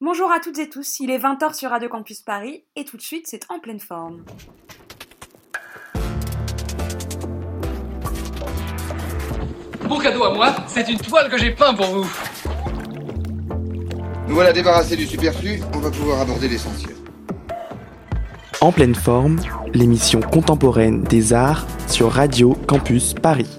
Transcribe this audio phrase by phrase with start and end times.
[0.00, 3.02] Bonjour à toutes et tous, il est 20h sur Radio Campus Paris et tout de
[3.02, 4.22] suite c'est en pleine forme.
[9.88, 12.10] Mon cadeau à moi, c'est une toile que j'ai peint pour vous.
[14.28, 16.94] Nous voilà débarrassés du superflu, on va pouvoir aborder l'essentiel.
[18.60, 19.40] En pleine forme,
[19.74, 23.58] l'émission contemporaine des arts sur Radio Campus Paris.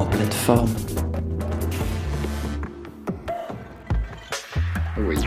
[0.00, 0.74] En pleine forme.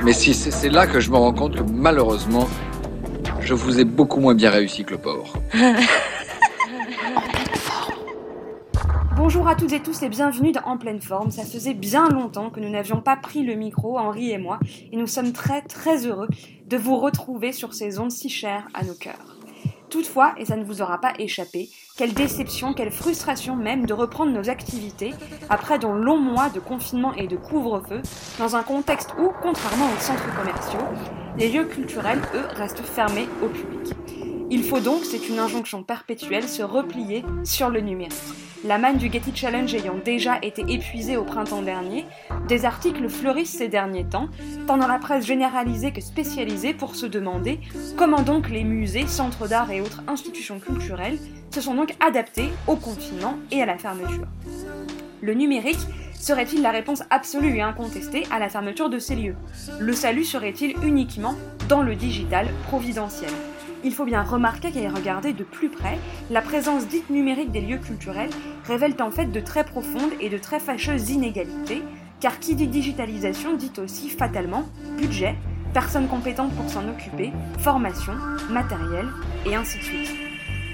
[0.07, 2.47] Mais si c'est là que je me rends compte que malheureusement,
[3.41, 5.33] je vous ai beaucoup moins bien réussi que le pauvre.
[9.17, 11.30] Bonjour à toutes et tous et bienvenue dans En pleine forme.
[11.30, 14.59] Ça faisait bien longtemps que nous n'avions pas pris le micro, Henri et moi,
[14.93, 16.30] et nous sommes très très heureux
[16.67, 19.36] de vous retrouver sur ces ondes si chères à nos cœurs.
[19.97, 24.31] Toutefois, et ça ne vous aura pas échappé, quelle déception, quelle frustration même de reprendre
[24.31, 25.11] nos activités
[25.49, 28.03] après de longs mois de confinement et de couvre-feu,
[28.38, 30.85] dans un contexte où, contrairement aux centres commerciaux,
[31.39, 33.95] les lieux culturels, eux, restent fermés au public.
[34.50, 38.14] Il faut donc, c'est une injonction perpétuelle, se replier sur le numérique.
[38.64, 42.06] La manne du Getty Challenge ayant déjà été épuisée au printemps dernier,
[42.48, 44.30] des articles fleurissent ces derniers temps,
[44.66, 47.59] tant dans la presse généralisée que spécialisée pour se demander
[47.98, 51.20] comment donc les musées, centres d'art et autres institutions culturelles
[51.53, 54.28] se sont donc adaptés au confinement et à la fermeture.
[55.22, 59.36] Le numérique serait-il la réponse absolue et incontestée à la fermeture de ces lieux?
[59.78, 61.36] Le salut serait-il uniquement
[61.68, 63.31] dans le digital providentiel?
[63.88, 65.97] Il faut bien remarquer qu'à y regarder de plus près,
[66.30, 68.29] la présence dite numérique des lieux culturels
[68.66, 71.81] révèle en fait de très profondes et de très fâcheuses inégalités,
[72.19, 74.66] car qui dit digitalisation dit aussi fatalement
[74.97, 75.35] budget,
[75.73, 78.11] personnes compétentes pour s'en occuper, formation,
[78.49, 79.07] matériel,
[79.45, 80.16] et ainsi de suite.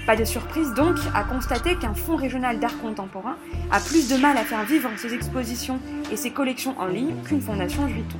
[0.06, 3.36] Pas de surprise donc à constater qu'un fonds régional d'art contemporain
[3.70, 5.78] a plus de mal à faire vivre ses expositions
[6.10, 8.18] et ses collections en ligne qu'une fondation Vuitton.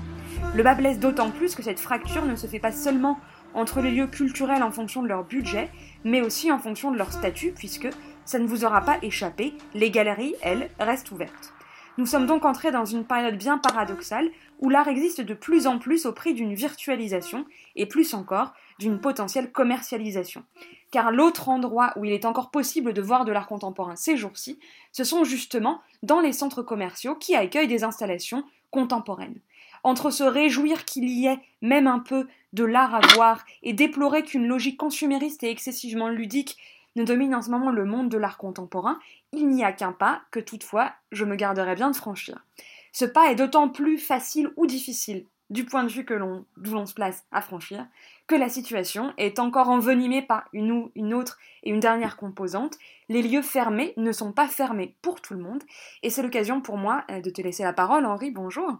[0.55, 3.19] Le bas blesse d'autant plus que cette fracture ne se fait pas seulement
[3.55, 5.71] entre les lieux culturels en fonction de leur budget,
[6.05, 7.89] mais aussi en fonction de leur statut, puisque
[8.25, 11.53] ça ne vous aura pas échappé, les galeries, elles, restent ouvertes.
[11.97, 14.29] Nous sommes donc entrés dans une période bien paradoxale
[14.61, 17.45] où l'art existe de plus en plus au prix d'une virtualisation
[17.77, 20.43] et plus encore d'une potentielle commercialisation.
[20.91, 24.59] Car l'autre endroit où il est encore possible de voir de l'art contemporain ces jours-ci,
[24.91, 29.39] ce sont justement dans les centres commerciaux qui accueillent des installations contemporaines
[29.85, 34.23] entre se réjouir qu'il y ait même un peu de l'art à voir et déplorer
[34.23, 36.57] qu'une logique consumériste et excessivement ludique
[36.97, 38.99] ne domine en ce moment le monde de l'art contemporain,
[39.33, 42.45] il n'y a qu'un pas que toutefois je me garderai bien de franchir.
[42.93, 46.15] Ce pas est d'autant plus facile ou difficile du point de vue que
[46.57, 47.87] d'où l'on se place à franchir,
[48.27, 52.79] que la situation est encore envenimée par une ou une autre et une dernière composante.
[53.09, 55.63] Les lieux fermés ne sont pas fermés pour tout le monde,
[56.03, 58.79] et c'est l'occasion pour moi euh, de te laisser la parole, Henri, bonjour.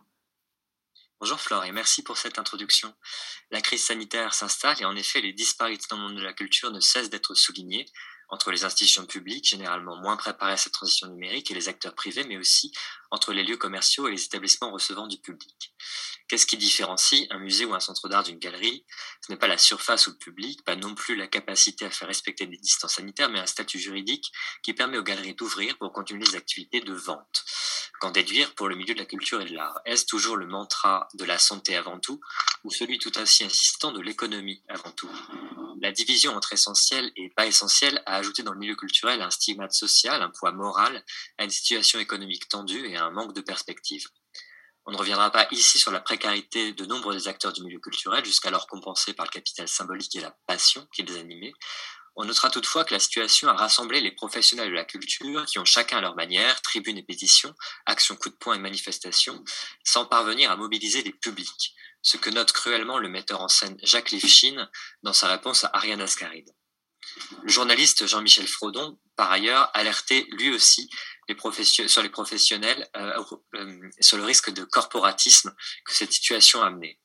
[1.21, 2.93] Bonjour Flore et merci pour cette introduction.
[3.51, 6.73] La crise sanitaire s'installe et en effet les disparités dans le monde de la culture
[6.73, 7.87] ne cessent d'être soulignées
[8.29, 12.25] entre les institutions publiques, généralement moins préparées à cette transition numérique, et les acteurs privés,
[12.25, 12.73] mais aussi
[13.11, 15.75] entre les lieux commerciaux et les établissements recevant du public.
[16.27, 18.85] Qu'est-ce qui différencie un musée ou un centre d'art d'une galerie?
[19.21, 22.09] Ce n'est pas la surface ou le public, pas non plus la capacité à faire
[22.09, 24.33] respecter des distances sanitaires, mais un statut juridique
[24.63, 27.45] qui permet aux galeries d'ouvrir pour continuer les activités de vente.
[28.01, 29.81] Qu'en déduire pour le milieu de la culture et de l'art?
[29.85, 32.21] Est-ce toujours le mantra de la santé avant tout,
[32.65, 35.11] ou celui tout ainsi insistant de l'économie avant tout?
[35.85, 39.75] La division entre essentiel et pas essentiel a ajouté dans le milieu culturel un stigmate
[39.75, 41.05] social, un poids moral,
[41.37, 44.07] à une situation économique tendue et à un manque de perspective.
[44.87, 48.25] On ne reviendra pas ici sur la précarité de nombre des acteurs du milieu culturel,
[48.25, 51.53] jusqu'alors compensée par le capital symbolique et la passion qui les animait.
[52.17, 55.67] On notera toutefois que la situation a rassemblé les professionnels de la culture qui ont
[55.67, 59.45] chacun à leur manière, tribunes et pétitions, actions coup de poing et manifestations,
[59.85, 64.13] sans parvenir à mobiliser les publics, ce que note cruellement le metteur en scène Jacques
[64.13, 64.69] Lifshin
[65.03, 66.55] dans sa réponse à Ariane Ascaride.
[67.43, 70.89] Le journaliste Jean-Michel Frodon, par ailleurs, alertait lui aussi
[71.87, 73.25] sur les professionnels euh,
[73.57, 75.55] euh, sur le risque de corporatisme
[75.85, 77.01] que cette situation a amené.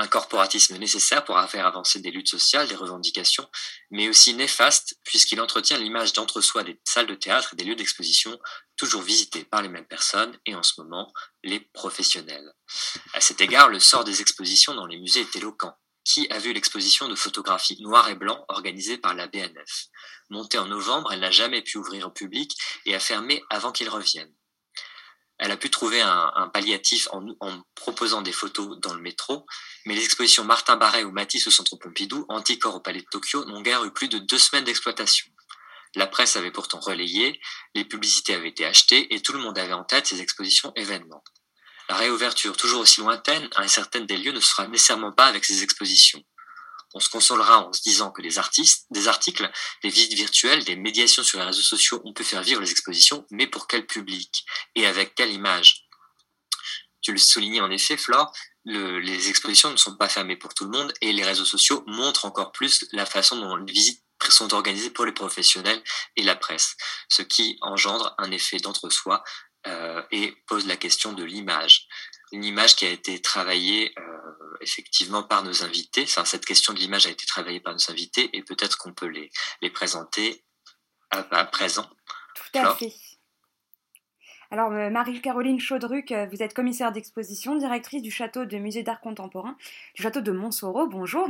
[0.00, 3.48] Un corporatisme nécessaire pour faire avancer des luttes sociales, des revendications,
[3.90, 8.38] mais aussi néfaste puisqu'il entretient l'image d'entre-soi des salles de théâtre et des lieux d'exposition
[8.76, 11.12] toujours visités par les mêmes personnes et en ce moment
[11.42, 12.52] les professionnels.
[13.12, 15.74] À cet égard, le sort des expositions dans les musées est éloquent
[16.08, 19.88] qui a vu l'exposition de photographie noir et blanc organisée par la BNF.
[20.30, 22.56] Montée en novembre, elle n'a jamais pu ouvrir au public
[22.86, 24.32] et a fermé avant qu'il revienne.
[25.38, 29.46] Elle a pu trouver un, palliatif en, proposant des photos dans le métro,
[29.86, 33.44] mais les expositions Martin Barret ou Matisse au Centre Pompidou, Anticor au Palais de Tokyo,
[33.44, 35.26] n'ont guère eu plus de deux semaines d'exploitation.
[35.94, 37.40] La presse avait pourtant relayé,
[37.74, 41.22] les publicités avaient été achetées et tout le monde avait en tête ces expositions événements.
[41.88, 46.22] La réouverture, toujours aussi lointaine, incertaine des lieux, ne sera nécessairement pas avec ces expositions.
[46.94, 49.50] On se consolera en se disant que des artistes, des articles,
[49.82, 53.26] des visites virtuelles, des médiations sur les réseaux sociaux, on peut faire vivre les expositions,
[53.30, 54.44] mais pour quel public
[54.74, 55.84] et avec quelle image?
[57.00, 58.32] Tu le soulignais en effet, Flore,
[58.64, 62.24] les expositions ne sont pas fermées pour tout le monde et les réseaux sociaux montrent
[62.24, 65.82] encore plus la façon dont les visites sont organisées pour les professionnels
[66.16, 66.76] et la presse,
[67.08, 69.22] ce qui engendre un effet d'entre-soi
[69.66, 71.87] euh, et pose la question de l'image.
[72.32, 76.06] Une image qui a été travaillée euh, effectivement par nos invités.
[76.06, 79.30] cette question de l'image a été travaillée par nos invités et peut-être qu'on peut les,
[79.62, 80.44] les présenter
[81.10, 81.88] à, présent.
[82.34, 82.92] Tout à fait.
[84.50, 89.00] Alors, euh, Marie-Caroline Chaudruc, euh, vous êtes commissaire d'exposition, directrice du château de musée d'art
[89.00, 89.56] contemporain
[89.94, 90.86] du château de Montsoreau.
[90.86, 91.28] Bonjour.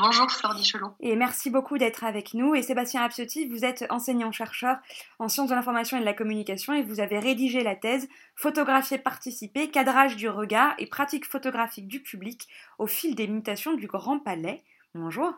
[0.00, 0.92] Bonjour Flore Dichelot.
[1.00, 2.54] Et merci beaucoup d'être avec nous.
[2.54, 4.76] Et Sébastien Absotti, vous êtes enseignant-chercheur
[5.18, 8.98] en sciences de l'information et de la communication et vous avez rédigé la thèse Photographier
[8.98, 12.46] participer, cadrage du regard et pratique photographique du public
[12.78, 14.62] au fil des mutations du Grand Palais.
[14.94, 15.32] Bonjour.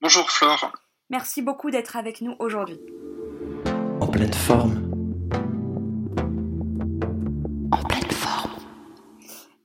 [0.00, 0.72] Bonjour Flore.
[1.10, 2.80] Merci beaucoup d'être avec nous aujourd'hui.
[4.00, 4.90] En pleine forme.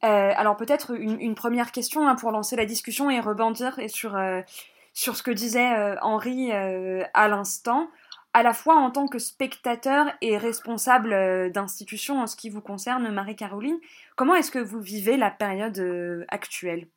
[0.05, 4.41] Euh, alors peut-être une, première question hein, pour lancer la discussion et rebondir sur, euh,
[4.93, 7.89] sur ce que disait euh, Henri à l'instant,
[8.33, 13.09] à la fois en tant que spectateur et responsable d'institution en ce qui vous concerne,
[13.09, 13.79] Marie-Caroline,
[14.15, 16.87] comment est-ce que vous vivez la période actuelle?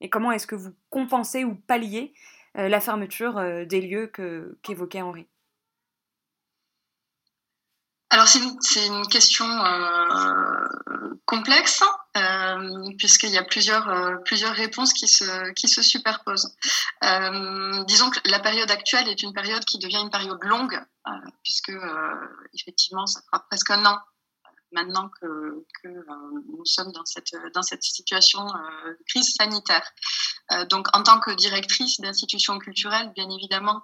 [0.00, 2.12] Et comment est-ce que vous compensez ou palliez
[2.54, 3.34] la fermeture
[3.66, 4.10] des lieux
[4.62, 5.26] qu'évoquait Henri?
[8.10, 8.38] Alors c'est
[8.86, 9.44] une, question
[11.26, 11.82] complexe
[12.16, 14.16] euh, puisqu'il y a plusieurs euh,
[14.52, 16.54] réponses qui se superposent.
[17.86, 20.80] disons que la période actuelle est une période qui devient une période longue
[21.42, 21.72] puisque
[22.54, 23.98] effectivement ça fera presque un an
[24.72, 29.86] maintenant que, nous sommes dans cette dans cette situation de crise sanitaire.
[30.68, 33.82] donc en tant que directrice d'institution culturelle, bien évidemment,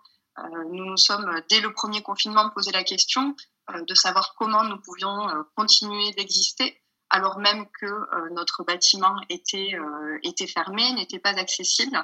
[0.71, 3.37] nous nous sommes dès le premier confinement posé la question
[3.71, 6.82] euh, de savoir comment nous pouvions euh, continuer d'exister
[7.13, 9.79] alors même que euh, notre bâtiment était,
[10.23, 11.97] était fermé, n'était pas accessible.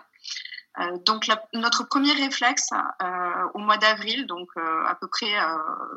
[1.06, 2.70] donc notre premier réflexe
[3.54, 5.32] au mois d'avril, donc à peu près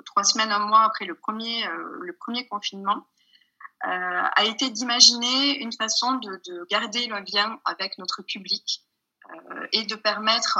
[0.05, 1.67] trois semaines, un mois après le premier,
[1.99, 3.05] le premier confinement,
[3.81, 8.83] a été d'imaginer une façon de, de, garder le lien avec notre public
[9.71, 10.59] et de permettre,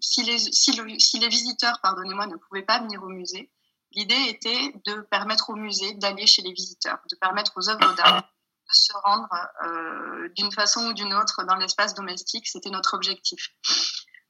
[0.00, 0.72] si, les, si,
[1.18, 3.50] les, visiteurs, pardonnez-moi, ne pouvaient pas venir au musée,
[3.94, 8.22] L'idée était de permettre au musée d'aller chez les visiteurs, de permettre aux œuvres d'art
[8.68, 9.28] de se rendre
[9.64, 12.46] euh, d'une façon ou d'une autre dans l'espace domestique.
[12.48, 13.50] C'était notre objectif.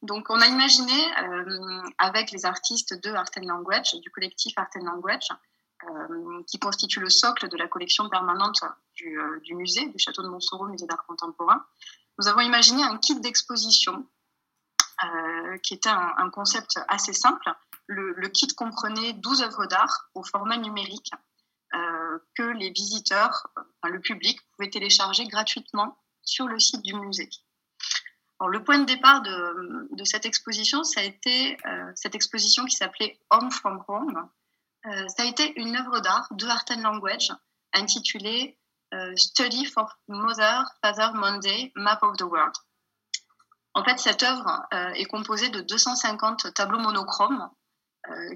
[0.01, 4.67] Donc, on a imaginé, euh, avec les artistes de Art and Language, du collectif Art
[4.75, 5.29] and Language,
[5.83, 8.63] euh, qui constitue le socle de la collection permanente
[8.95, 11.65] du, musée, du château de Montsoreau, musée d'art contemporain,
[12.19, 14.05] nous avons imaginé un kit d'exposition
[15.63, 17.51] qui était un, concept assez simple,
[17.87, 21.11] le, kit comprenait 12 œuvres d'art au format numérique
[21.73, 27.29] euh, que les visiteurs, enfin, le public, pouvaient télécharger gratuitement sur le site du musée.
[28.45, 33.19] le point de départ de, cette exposition, ça a été euh, cette exposition qui s'appelait
[33.29, 34.29] Home from Home.
[34.85, 37.31] Euh, ça a été une œuvre d'art de Art and Language
[37.73, 38.57] intitulée
[39.15, 42.53] Study for Mother, Father, Monday, Map of the World.
[43.73, 47.62] En fait, cette œuvre est composée de 250 tableaux monochromes euh,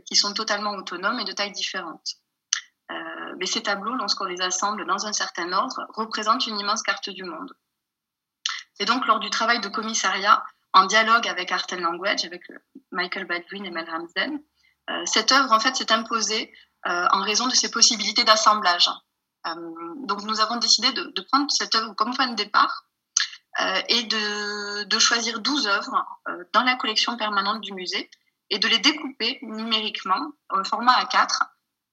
[0.05, 2.17] qui sont totalement autonomes et de tailles différentes.
[2.91, 7.09] Euh, mais ces tableaux, lorsqu'on les assemble dans un certain ordre, représentent une immense carte
[7.09, 7.53] du monde.
[8.73, 10.43] C'est donc lors du travail de commissariat,
[10.73, 12.43] en dialogue avec Art and Language, avec
[12.91, 14.41] Michael Baldwin et Mel Ramsden,
[14.89, 16.53] euh, cette œuvre en fait s'est imposée
[16.85, 18.89] en raison de ses possibilités d'assemblage.
[19.43, 22.85] donc nous avons décidé de, prendre cette œuvre comme point de départ
[23.89, 26.05] et de, choisir 12 œuvres
[26.53, 28.09] dans la collection permanente du musée
[28.49, 31.39] et de les découper numériquement au format A4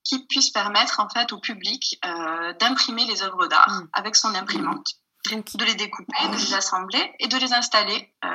[0.05, 3.89] qui puisse permettre en fait au public euh, d'imprimer les œuvres d'art mm.
[3.95, 4.87] avec son imprimante,
[5.31, 8.29] Donc, de les découper, de les assembler et de les installer euh,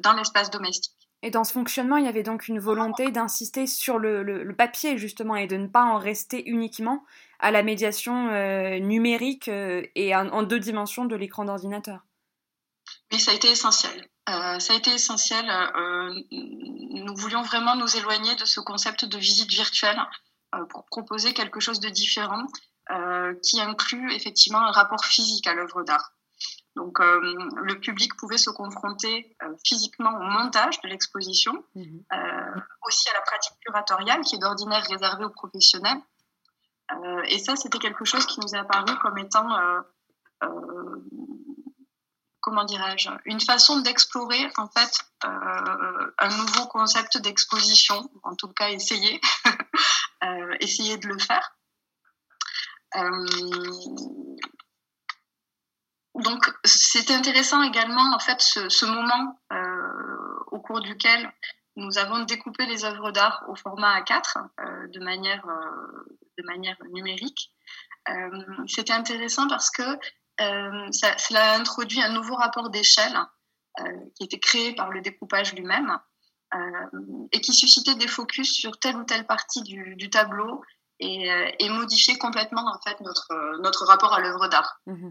[0.00, 0.92] dans l'espace domestique.
[1.22, 4.98] Et dans ce fonctionnement, il y avait donc une volonté d'insister sur le, le, papier
[4.98, 7.02] justement et de ne pas en rester uniquement
[7.38, 12.00] à la médiation euh, numérique et en, en, deux dimensions de l'écran d'ordinateur.
[13.10, 14.06] Oui, ça a été essentiel.
[14.28, 15.48] Euh, ça a été essentiel.
[15.50, 20.00] Euh, nous voulions vraiment nous éloigner de ce concept de visite virtuelle
[20.54, 22.46] euh, pour proposer quelque chose de différent
[23.42, 26.12] qui inclut effectivement un rapport physique à l'œuvre d'art.
[26.76, 32.04] Donc, le public pouvait se confronter physiquement au montage de l'exposition, mhm.
[32.86, 35.96] aussi à la pratique curatoriale qui est d'ordinaire réservée aux professionnels,
[37.28, 39.48] et ça, c'était quelque chose qui nous est apparu comme étant
[42.44, 48.68] comment dirais-je, une façon d'explorer en fait euh, un nouveau concept d'exposition, en tout cas
[48.68, 49.18] essayer,
[50.24, 51.56] euh, essayer de le faire.
[52.96, 53.26] Euh,
[56.16, 59.40] donc c'est intéressant également en fait ce, moment
[60.52, 61.32] au cours duquel
[61.76, 65.44] nous avons découpé les œuvres d'art au format A4 de manière
[66.38, 67.50] de manière numérique.
[68.68, 69.82] C'était intéressant parce que
[70.38, 73.16] ça, cela a introduit un nouveau rapport d'échelle
[73.80, 75.98] euh, qui était créé par le découpage lui-même
[76.54, 80.62] euh, et qui suscitait des focus sur telle ou telle partie du, tableau
[81.00, 84.80] et, modifiait complètement en fait notre, notre rapport à l'œuvre d'art.
[84.86, 85.10] Mmh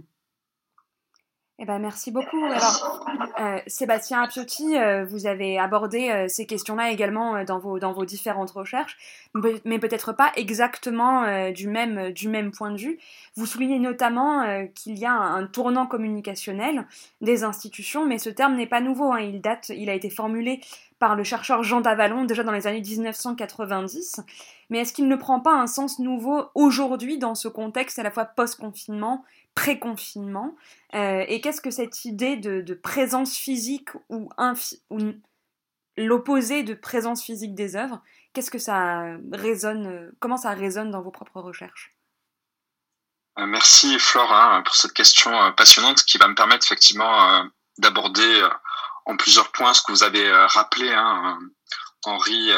[1.59, 2.43] eh ben, merci beaucoup.
[2.43, 8.05] Euh, Sébastien Appiotti, euh, vous avez abordé euh, ces questions-là également dans, vos, dans vos
[8.05, 8.97] différentes recherches,
[9.63, 12.99] mais peut-être pas exactement du, même, du même point de vue.
[13.35, 16.87] Vous soulignez notamment qu'il y a un, tournant communicationnel
[17.21, 19.11] des institutions, mais ce terme n'est pas nouveau.
[19.13, 19.19] Hein.
[19.19, 20.59] Il date, il a été formulé
[20.97, 24.21] par le chercheur Jean Davalon déjà dans les années 1990.
[24.69, 28.11] Mais est-ce qu'il ne prend pas un sens nouveau aujourd'hui dans ce contexte à la
[28.11, 29.23] fois post-confinement
[29.55, 30.55] pré-confinement.
[30.93, 34.29] Euh, et qu'est-ce que cette idée de, présence physique ou,
[35.95, 38.01] l'opposé de présence physique des œuvres,
[38.33, 41.95] qu'est-ce que ça résonne, comment ça résonne dans vos propres recherches?
[43.39, 48.47] Euh, Merci Flora pour cette question euh, passionnante qui va me permettre effectivement d'aborder
[49.05, 51.39] en plusieurs points ce que vous avez rappelé, hein,
[52.05, 52.51] Henri,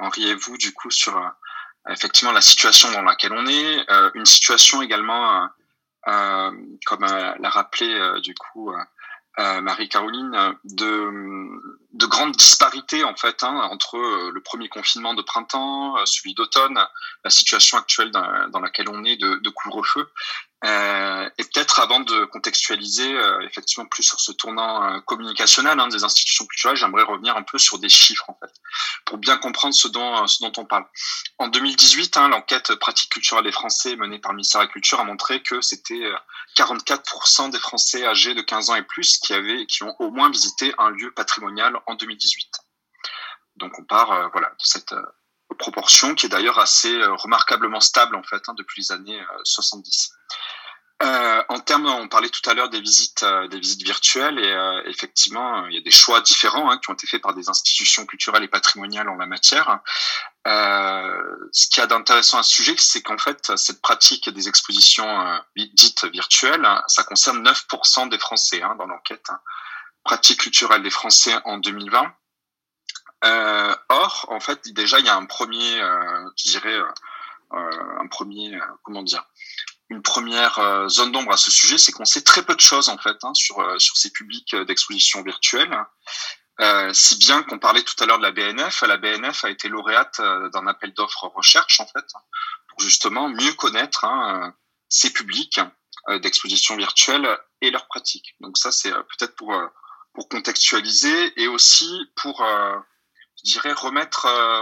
[0.00, 1.20] Henri et vous, du coup, sur
[1.88, 5.46] effectivement la situation dans laquelle on est, une situation également euh,
[6.04, 8.72] comme euh, l'a rappelé euh, du coup
[9.38, 11.10] Marie-Caroline, de,
[11.94, 16.78] de grandes disparités en fait hein, entre le premier confinement de printemps, celui d'automne,
[17.24, 20.06] la situation actuelle dans, dans, laquelle on est de, de couvre-feu,
[20.64, 25.88] euh, et peut-être avant de contextualiser euh, effectivement plus sur ce tournant euh, communicationnel hein,
[25.88, 28.52] des institutions culturelles, j'aimerais revenir un peu sur des chiffres en fait,
[29.04, 30.86] pour bien comprendre ce dont, ce dont on parle.
[31.38, 35.00] En 2018, hein, l'enquête pratique culturelle des Français menée par le ministère de la Culture
[35.00, 36.12] a montré que c'était
[36.56, 40.30] 44% des Français âgés de 15 ans et plus qui avaient, qui ont au moins
[40.30, 42.48] visité un lieu patrimonial en 2018.
[43.56, 44.94] Donc on part voilà de cette
[45.58, 50.12] proportion qui est d'ailleurs assez remarquablement stable en fait hein, depuis les années 70.
[51.02, 54.52] Euh, en termes, on parlait tout à l'heure des visites, euh, des visites virtuelles, et
[54.52, 57.48] euh, effectivement, il y a des choix différents hein, qui ont été faits par des
[57.48, 59.80] institutions culturelles et patrimoniales en la matière.
[60.44, 66.04] ce qui a d'intéressant à ce sujet, c'est qu'en fait, cette pratique des expositions dites
[66.04, 69.26] virtuelles, ça concerne 9% des Français hein, dans l'enquête.
[69.28, 69.40] Hein.
[70.04, 72.14] Pratique culturelle des Français en 2020.
[73.88, 75.80] or, en fait, déjà, il y a un premier,
[76.36, 76.80] je dirais,
[77.50, 79.24] un premier, comment dire,
[79.92, 82.88] une première euh, zone d'ombre à ce sujet, c'est qu'on sait très peu de choses
[82.88, 85.76] en fait hein, sur euh, sur ces publics euh, d'exposition virtuelle.
[86.92, 90.20] si bien qu'on parlait tout à l'heure de la BNF, la BNF a été lauréate
[90.52, 92.06] d'un appel d'offres recherche en fait
[92.68, 94.54] pour justement mieux connaître hein,
[94.88, 95.60] ces publics
[96.20, 97.26] d'exposition virtuelle
[97.62, 98.36] et leurs pratiques.
[98.40, 99.52] Donc ça c'est peut-être pour
[100.14, 102.36] pour contextualiser et aussi pour
[103.38, 104.20] je dirais remettre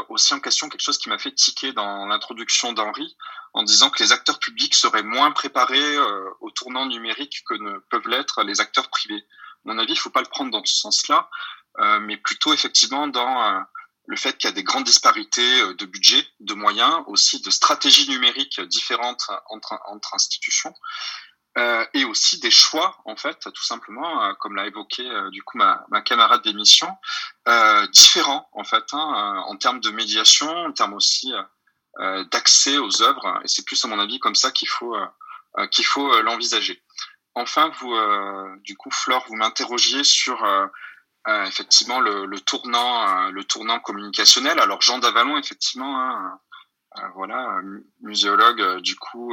[0.09, 3.15] aussi en question quelque chose qui m'a fait tiquer dans l'introduction d'Henri,
[3.53, 7.79] en disant que les acteurs publics seraient moins préparés euh, au tournant numérique que ne
[7.91, 9.25] peuvent l'être les acteurs privés.
[9.65, 11.29] Mon avis, il ne faut pas le prendre dans ce sens-là,
[11.79, 13.61] euh, mais plutôt effectivement dans euh,
[14.07, 18.09] le fait qu'il y a des grandes disparités de budget, de moyens, aussi de stratégies
[18.09, 20.75] numériques différentes entre, entre institutions.
[21.59, 25.03] Euh, et aussi des choix en fait tout simplement comme l'a évoqué
[25.33, 26.87] du coup ma, ma camarade d'émission
[27.91, 31.43] différents en fait hein, en termes de médiation en termes aussi euh,
[31.99, 33.41] d'accès aux œuvres.
[33.45, 35.07] Et c'est plus, à mon avis, comme ça qu'il faut, euh,
[35.59, 36.83] euh, qu'il faut l'envisager.
[37.35, 37.95] Enfin, vous,
[38.65, 40.45] du coup, Flore, vous m'interrogiez sur
[41.27, 44.59] effectivement le, le, tournant, le tournant communicationnel.
[44.59, 46.41] Alors, Jean Davalon, effectivement, hein,
[47.15, 47.61] voilà,
[48.01, 49.33] muséologue, du coup,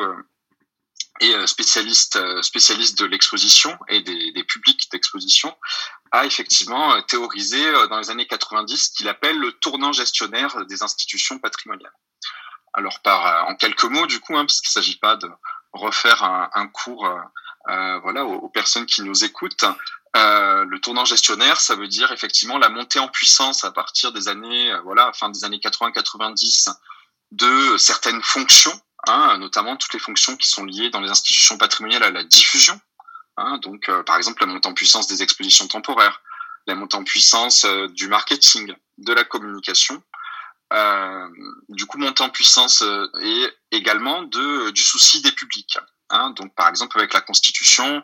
[1.19, 5.57] et spécialiste spécialiste de l'exposition et des, des publics d'exposition
[6.11, 7.59] a effectivement théorisé
[7.89, 11.93] dans les années 90 ce qu'il appelle le tournant gestionnaire des institutions patrimoniales.
[12.77, 15.27] Alors par euh, en quelques mots du coup, hein, parce qu'il ne s'agit pas de
[15.73, 17.19] refaire un, cours euh,
[17.69, 19.65] euh, voilà aux, personnes qui nous écoutent.
[20.13, 24.71] le tournant gestionnaire, ça veut dire effectivement la montée en puissance à partir des années
[24.83, 26.69] voilà fin des années 80-90
[27.31, 32.03] de certaines fonctions, hein, notamment toutes les fonctions qui sont liées dans les institutions patrimoniales
[32.03, 32.79] à la diffusion.
[33.37, 36.21] Hein, donc par exemple la montée en puissance des expositions temporaires,
[36.67, 40.03] la montée en puissance du marketing, de la communication
[41.69, 42.83] du coup monter en puissance
[43.21, 45.77] et également de du souci des publics.
[46.09, 48.03] Hein, donc par exemple avec la constitution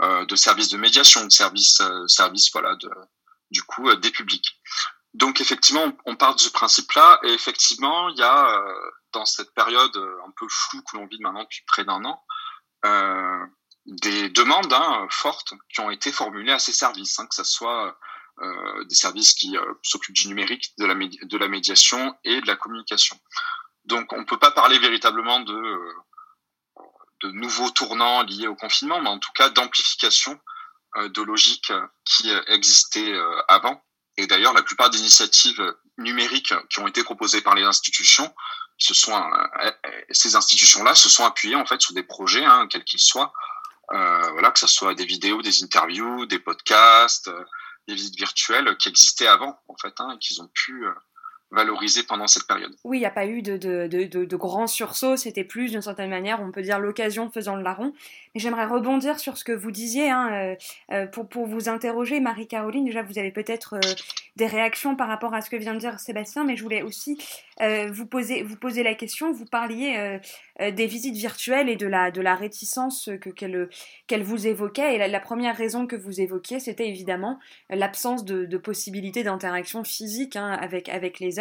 [0.00, 2.76] de services de médiation, de services services voilà
[3.50, 4.60] du coup des publics.
[5.14, 9.52] Donc effectivement, on part de ce principe-là, et effectivement, il y a euh, dans cette
[9.52, 12.24] période euh, un peu floue que l'on vit maintenant depuis près d'un an,
[12.86, 13.46] euh,
[13.84, 17.88] des demandes hein, fortes qui ont été formulées à ces services, hein, que ce soit
[17.88, 17.92] euh,
[18.88, 23.18] des services qui euh, s'occupent du numérique, de la, médiation et de la communication.
[23.84, 25.78] Donc on ne peut pas parler véritablement de,
[27.22, 30.38] de nouveaux tournants liés au confinement, mais en tout cas d'amplification
[30.96, 31.72] de logiques
[32.04, 33.14] qui existaient
[33.48, 33.82] avant
[34.16, 38.32] et d'ailleurs, la plupart des initiatives numériques qui ont été proposées par les institutions,
[38.90, 39.70] euh,
[40.10, 43.32] ces institutions-là se sont appuyées en fait sur des projets, hein, quels qu'ils soient,
[43.92, 47.44] euh, voilà, que ce soit des vidéos, des interviews, des podcasts, euh,
[47.88, 50.92] des visites virtuelles qui existaient avant en fait, hein, et qu'ils ont pu euh,
[51.50, 52.74] valorisé pendant cette période.
[52.84, 56.50] Oui, il n'y a pas eu de, grands sursauts, c'était plus d'une certaine manière, on
[56.50, 57.92] peut dire l'occasion faisant le larron.
[58.34, 60.56] Mais j'aimerais rebondir sur ce que vous disiez, hein, euh,
[60.92, 63.78] euh, pour, vous interroger, Marie-Caroline, déjà vous avez peut-être
[64.36, 67.18] des réactions par rapport à ce que vient de dire Sébastien, mais je voulais aussi
[67.60, 70.18] vous poser la question, vous parliez
[70.60, 75.20] des visites virtuelles et de la, de la réticence que, qu'elle, vous évoquait, et la,
[75.20, 77.38] première raison que vous évoquiez, c'était évidemment
[77.70, 81.32] l'absence de, de possibilité d'interaction physique hein, avec, avec les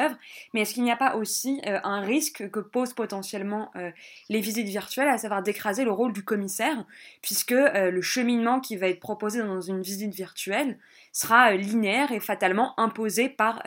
[0.53, 3.91] mais est-ce qu'il n'y a pas aussi euh, un risque que posent potentiellement euh,
[4.29, 6.85] les visites virtuelles, à savoir d'écraser le rôle du commissaire,
[7.21, 10.77] puisque euh, le cheminement qui va être proposé dans une visite virtuelle
[11.11, 13.61] sera linéaire et fatalement imposé par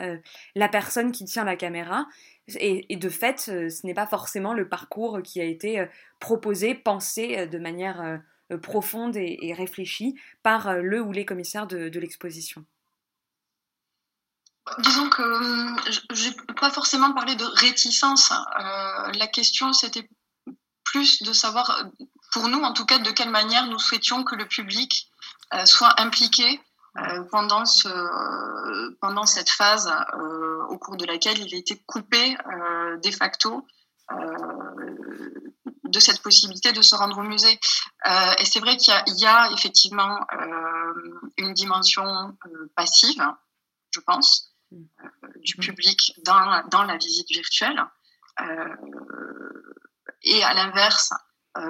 [0.55, 2.07] la personne qui tient la caméra.
[2.59, 5.85] Et, de fait, ce n'est pas forcément le parcours qui a été
[6.19, 8.19] proposé, pensé de manière
[8.61, 12.65] profonde et, réfléchie par le ou les commissaires de l'exposition.
[14.79, 15.23] Disons que
[16.11, 18.31] je n'ai pas forcément parlé de réticence.
[18.31, 20.09] Euh, la question, c'était
[20.83, 21.83] plus de savoir,
[22.31, 25.07] pour nous en tout cas, de quelle manière nous souhaitions que le public
[25.53, 26.57] euh, soit impliqué euh,
[27.31, 29.91] pendant, ce, pendant cette phase
[30.69, 32.37] au cours de laquelle il a été coupé
[33.03, 33.65] de facto
[35.83, 37.59] de cette possibilité de se rendre au musée.
[38.39, 40.19] et c'est vrai qu'il y, a effectivement
[41.37, 42.37] une dimension
[42.75, 43.23] passive,
[43.91, 44.77] je pense, euh,
[45.37, 47.79] du public dans, dans la visite virtuelle.
[48.41, 49.73] Euh,
[50.23, 51.17] et à l'inverse, euh,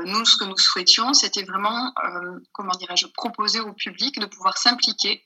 [0.06, 1.93] nous, ce que nous souhaitions, c'était vraiment,
[2.52, 5.24] comment dirais-je, proposer au public de pouvoir s'impliquer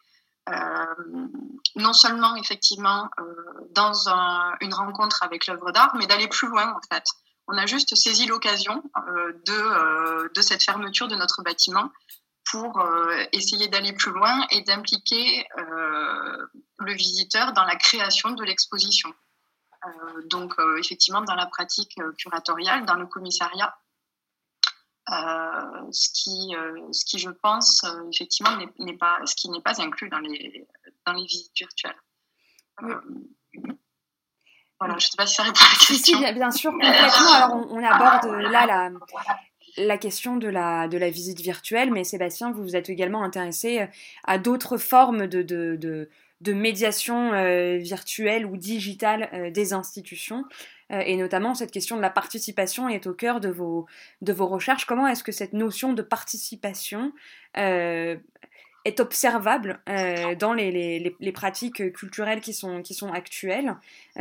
[1.76, 3.10] non seulement effectivement
[3.72, 4.10] dans
[4.62, 7.04] une rencontre avec l'œuvre d'art, mais d'aller plus loin en fait.
[7.48, 8.84] On a juste saisi l'occasion
[9.46, 11.90] de, cette fermeture de notre bâtiment
[12.52, 16.48] pour euh, essayer d'aller plus loin et d'impliquer euh,
[16.80, 19.14] le visiteur dans la création de l'exposition.
[19.86, 23.76] Euh, donc effectivement dans la pratique curatoriale, dans le commissariat,
[25.10, 26.54] ce qui,
[26.92, 30.68] ce qui je pense effectivement n'est pas, ce qui n'est pas inclus dans les
[31.06, 31.96] dans les visites virtuelles.
[34.80, 36.18] Voilà, je ne sais pas si ça répond à la question.
[36.18, 37.34] Si, bien sûr, complètement.
[37.34, 38.90] Alors, on, on aborde là la,
[39.78, 43.80] la question de la, de la visite virtuelle, mais Sébastien, vous vous êtes également intéressé
[43.80, 43.86] euh,
[44.24, 46.10] à d'autres formes de, de,
[46.42, 50.46] de, médiation euh, virtuelle ou digitale euh, des institutions.
[50.90, 53.86] Et notamment, cette question de la participation est au cœur de vos,
[54.22, 54.86] de vos recherches.
[54.86, 57.14] Comment est-ce que cette notion de participation
[57.56, 59.82] est observable
[60.40, 63.76] dans les, les, les, pratiques culturelles qui sont, qui sont actuelles?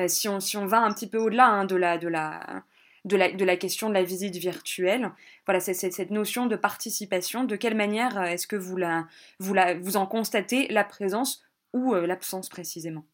[0.08, 1.96] Si, on, si on va un petit peu au-delà hein, de la...
[1.96, 2.62] De la
[3.04, 5.10] de la, question de la visite virtuelle.
[5.46, 7.44] Voilà, c'est cette notion de participation.
[7.44, 9.06] De quelle manière euh, est-ce que vous, la,
[9.38, 13.04] vous, la, vous en constatez la présence ou euh, l'absence précisément?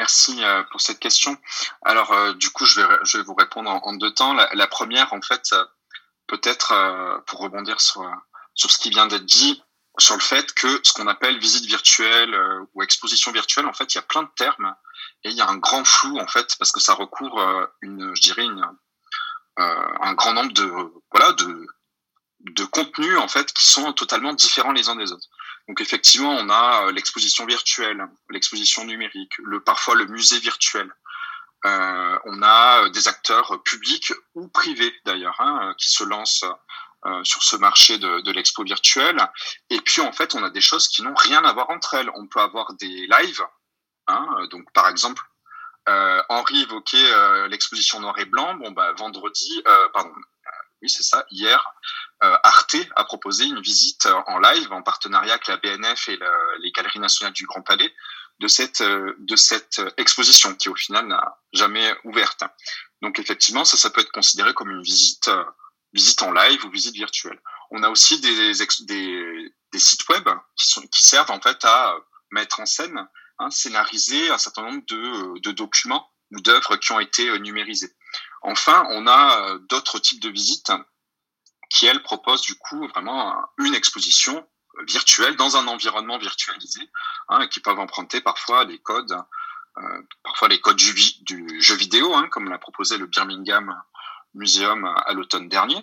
[0.00, 1.36] Merci euh, pour cette question.
[1.82, 4.32] Alors, du coup, je vais, vous répondre en, deux temps.
[4.34, 5.54] La, première, en fait,
[6.26, 8.10] peut-être pour rebondir sur,
[8.54, 9.62] ce qui vient d'être dit,
[9.98, 12.34] sur le fait que ce qu'on appelle visite virtuelle
[12.74, 14.74] ou exposition virtuelle, en fait, il y a plein de termes
[15.24, 18.14] et il y a un grand flou en fait parce que ça recouvre euh, une,
[18.14, 20.72] je dirais euh, un grand nombre de
[21.12, 25.28] voilà de contenus en fait qui sont totalement différents les uns des autres.
[25.68, 29.32] Donc effectivement, on a euh, l'exposition virtuelle, l'exposition numérique,
[29.64, 30.92] parfois le musée virtuel.
[31.66, 36.46] Euh, on a des acteurs publics ou privés d'ailleurs hein, qui se lancent
[37.04, 39.18] euh, sur ce marché de, l'expo virtuelle.
[39.68, 42.10] Et puis en fait, on a des choses qui n'ont rien à voir entre elles.
[42.14, 43.44] On peut avoir des lives
[44.10, 45.22] Hein, euh, donc, par exemple,
[45.88, 48.54] euh, Henri évoquait euh, l'exposition noir et blanc.
[48.54, 50.12] Bon, bah, vendredi, pardon,
[50.82, 51.24] oui, c'est ça.
[51.30, 51.64] Hier,
[52.20, 56.18] Arte a proposé une visite en live en partenariat avec la BNF et
[56.60, 57.94] les Galeries nationales du Grand Palais
[58.40, 62.42] de cette de cette exposition qui au final n'a jamais ouverte.
[63.02, 65.30] Donc effectivement, ça peut être considéré comme une visite
[66.22, 67.40] en live ou visite virtuelle.
[67.70, 68.54] On a aussi des
[69.74, 70.28] sites web
[70.90, 71.96] qui servent en fait à
[72.30, 73.06] mettre en scène,
[73.38, 77.92] hein, scénariser un certain nombre de, de documents ou d'œuvres qui ont été numérisées.
[78.42, 80.72] Enfin, on a d'autres types de visites
[81.68, 84.46] qui, elles, proposent du coup vraiment une exposition
[84.86, 86.80] virtuelle dans un environnement virtualisé,
[87.28, 89.16] hein, qui peuvent emprunter parfois les codes,
[89.78, 93.74] euh, parfois les codes du, du jeu vidéo, hein, comme l'a proposé le Birmingham
[94.34, 95.82] Museum à l'automne dernier.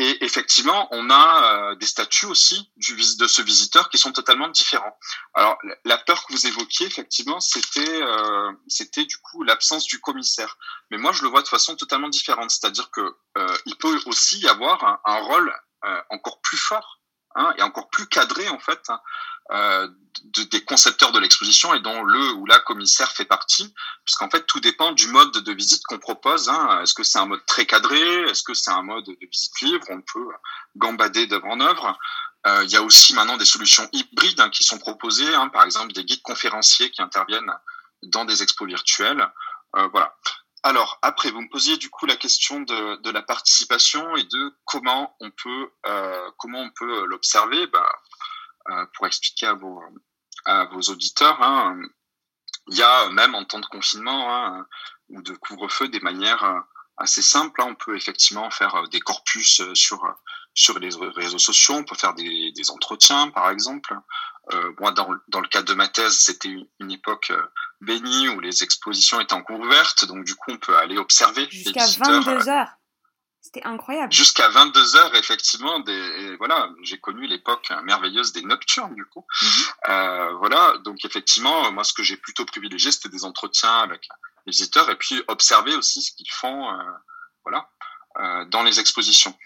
[0.00, 4.46] Et effectivement, on a euh, des statuts aussi du, de ce visiteur qui sont totalement
[4.46, 4.96] différents.
[5.34, 10.56] Alors, la peur que vous évoquiez, effectivement, c'était euh, c'était du coup l'absence du commissaire.
[10.92, 12.50] Mais moi, je le vois de façon totalement différente.
[12.52, 15.52] C'est-à-dire que euh, il peut aussi y avoir un, un rôle
[15.84, 17.00] euh, encore plus fort
[17.36, 19.00] hein, et encore plus cadré en fait hein,
[19.52, 19.88] euh,
[20.24, 23.72] de, des concepteurs de l'exposition et dont le ou la commissaire fait partie,
[24.04, 26.48] puisqu'en fait tout dépend du mode de visite qu'on propose.
[26.48, 26.80] Hein.
[26.82, 28.00] Est-ce que c'est un mode très cadré?
[28.22, 29.86] Est-ce que c'est un mode de visite libre?
[29.90, 30.28] On peut
[30.76, 31.98] gambader d'œuvre en œuvre.
[32.46, 35.64] Euh, il y a aussi maintenant des solutions hybrides hein, qui sont proposées, hein, par
[35.64, 37.52] exemple des guides conférenciers qui interviennent
[38.02, 39.26] dans des expos virtuelles.
[39.76, 40.14] Euh, voilà.
[40.62, 45.16] Alors après, vous me posiez du coup la question de, la participation et de comment
[45.20, 47.62] on peut euh, comment on peut l'observer.
[47.62, 47.80] Euh,
[48.94, 49.80] pour expliquer à vos,
[50.44, 51.40] à vos auditeurs.
[51.42, 51.78] Hein,
[52.68, 54.66] il y a même en temps de confinement hein,
[55.08, 56.60] ou de couvre-feu des manières euh,
[56.96, 57.60] assez simples.
[57.62, 57.68] Hein.
[57.70, 60.02] On peut effectivement faire euh, des corpus sur
[60.54, 61.74] sur les réseaux sociaux.
[61.74, 63.96] On peut faire des, des entretiens, par exemple.
[64.52, 66.48] Euh, moi, dans, dans, le cadre de ma thèse, c'était
[66.80, 67.32] une, époque
[67.80, 71.46] bénie où les expositions étaient encore ouvertes, donc du coup, on peut aller observer.
[71.50, 72.72] Jusqu'à 22 heures.
[73.40, 74.12] C'était incroyable.
[74.12, 75.78] Jusqu'à 22 heures, effectivement.
[75.80, 79.24] Des, voilà, j'ai connu l'époque merveilleuse des nocturnes, du coup.
[79.40, 79.48] Mhm.
[79.88, 84.08] euh, voilà, donc effectivement, moi, ce que j'ai plutôt privilégié, c'était des entretiens avec
[84.46, 86.82] les visiteurs et puis observer aussi ce qu'ils font, euh,
[87.44, 87.70] voilà,
[88.18, 89.36] euh, dans les expositions.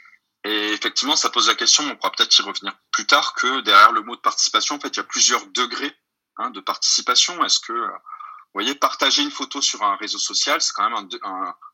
[0.44, 3.92] Et effectivement, ça pose la question, on pourra peut-être y revenir plus tard, que derrière
[3.92, 5.96] le mot de participation, en fait, il y a plusieurs degrés
[6.38, 7.44] hein, de participation.
[7.44, 7.72] Est-ce que
[8.54, 11.08] vous voyez, partager une photo sur un réseau social, c'est quand même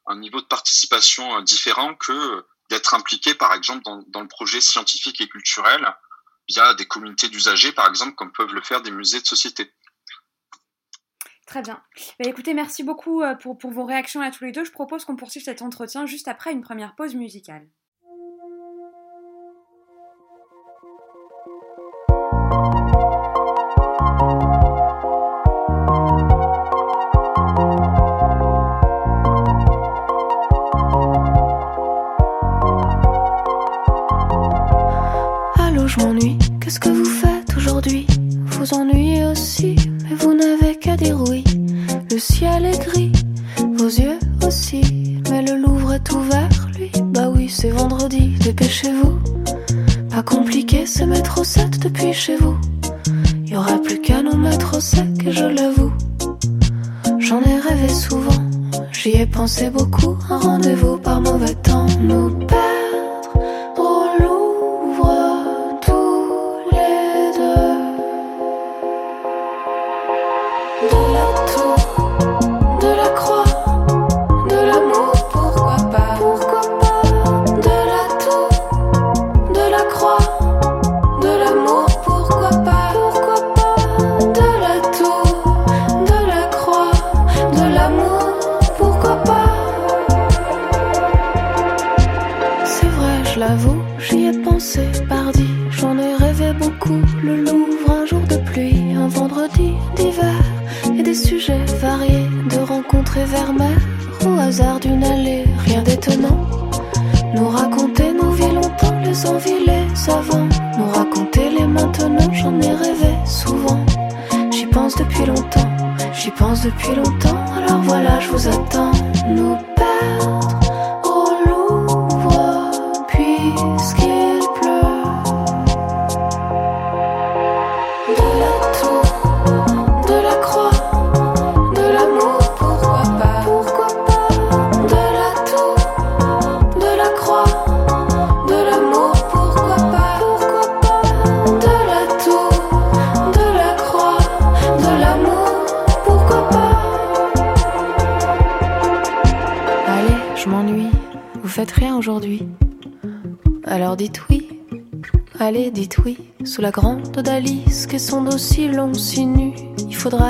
[0.06, 5.20] un, niveau de participation euh, différent que d'être impliqué, par exemple, dans, le projet scientifique
[5.20, 5.92] et culturel
[6.48, 9.72] via des communautés d'usagers, par exemple, comme peuvent le faire des musées de société.
[11.46, 11.82] Très bien.
[12.20, 14.64] Bah, écoutez, merci beaucoup euh, pour vos réactions à tous les deux.
[14.64, 17.68] Je propose qu'on poursuive cet entretien juste après une première pause musicale.
[36.68, 38.06] Qu'est-ce que vous faites aujourd'hui?
[38.44, 41.42] Vous ennuyez aussi, mais vous n'avez qu'à dire oui.
[42.10, 43.10] Le ciel est gris,
[43.78, 46.90] vos yeux aussi, mais le Louvre est ouvert, lui.
[47.04, 49.18] Bah oui, c'est vendredi, dépêchez-vous.
[50.10, 52.58] Pas compliqué, c'est mettre au 7 depuis chez vous.
[53.46, 55.94] Y aura plus qu'à nous mettre au sec, et je l'avoue.
[57.18, 58.44] J'en ai rêvé souvent,
[58.92, 60.18] j'y ai pensé beaucoup.
[60.28, 62.77] Un rendez-vous par mauvais temps nous perd.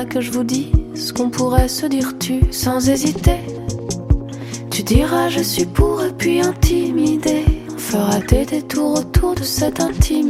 [0.08, 3.40] Que je vous dise ce qu'on pourrait se dire tu sans hésiter.
[4.70, 7.44] Tu diras je suis pour et puis intimidé.
[7.74, 10.27] On fera des détours autour de cette intimité.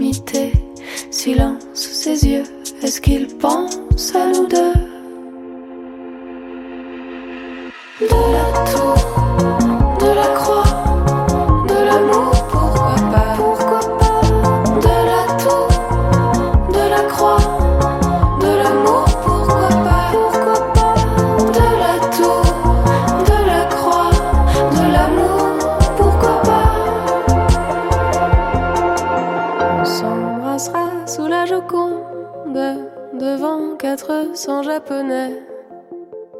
[34.78, 35.42] Japonais.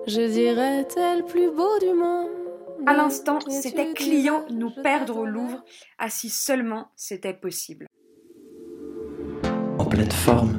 [0.07, 2.29] Je dirais tel plus beau du monde.
[2.87, 5.65] À l'instant, c'était Clio nous perdre au Louvre,
[5.99, 7.87] assis seulement, c'était possible.
[9.79, 10.53] En pleine forme.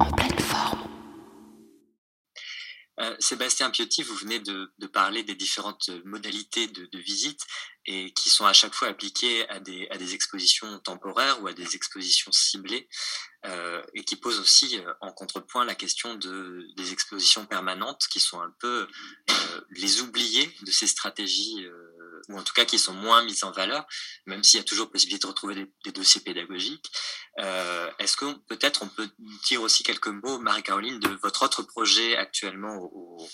[0.00, 0.37] En pleine forme.
[3.00, 7.40] Euh, Sébastien Piotti, vous venez de, parler des différentes modalités de, visite
[7.86, 12.32] et qui sont à chaque fois appliquées à des, expositions temporaires ou à des expositions
[12.32, 12.88] ciblées.
[13.46, 18.18] Euh, et qui pose aussi euh, en contrepoint la question de, des expositions permanentes qui
[18.18, 18.88] sont un peu
[19.70, 21.64] les oubliés de ces stratégies,
[22.28, 23.86] ou en tout cas qui sont moins mises en valeur,
[24.26, 26.90] même s'il y a toujours possibilité de retrouver des, dossiers pédagogiques.
[27.38, 29.08] Est-ce que peut-être on peut
[29.46, 33.28] dire aussi quelques mots, Marie-Caroline, de votre autre projet actuellement au,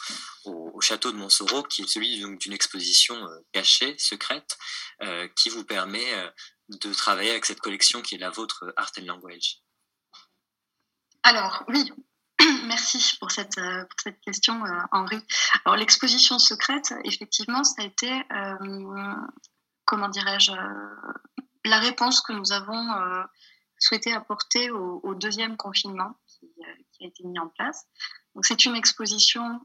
[0.44, 3.16] au, château de Montsoreau, qui est celui d'une exposition
[3.52, 4.56] cachée, secrète,
[5.36, 6.12] qui vous permet
[6.68, 9.58] de travailler avec cette collection qui est la vôtre, Art and Language?
[11.22, 11.90] Alors, oui,
[12.66, 13.84] Merci pour cette, euh,
[14.24, 15.18] question, euh, Henri.
[15.64, 19.14] Alors, l'exposition secrète, effectivement, ça a été, euh,
[19.84, 20.52] comment dirais-je,
[21.64, 22.86] la réponse que nous avons
[23.78, 26.46] souhaité apporter au, deuxième confinement qui,
[27.02, 27.86] a été mis en place.
[28.34, 29.60] Donc, c'est une exposition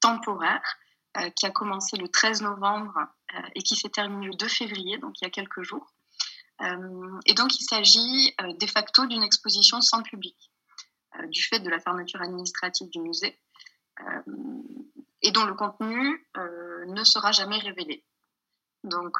[0.00, 0.62] temporaire
[1.36, 2.98] qui a commencé le 13 novembre
[3.54, 5.92] et qui s'est terminée le 2 février, donc il y a quelques jours.
[7.26, 10.47] Et donc, il s'agit de facto d'une exposition sans public,
[11.26, 13.38] du fait de la fermeture administrative du musée,
[15.22, 16.26] et dont le contenu
[16.86, 18.04] ne sera jamais révélé.
[18.84, 19.16] Donc,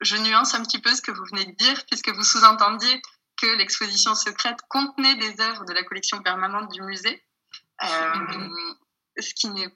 [0.00, 3.00] je nuance un petit peu ce que vous venez de dire, puisque vous sous-entendiez
[3.40, 7.24] que l'exposition secrète contenait des œuvres de la collection permanente du musée,
[7.80, 9.72] ce qui n'est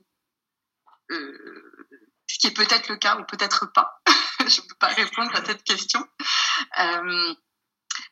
[2.34, 4.00] ce qui est peut-être le cas ou peut-être pas.
[4.40, 6.04] je ne peux pas répondre à cette question.
[6.80, 7.34] Euh,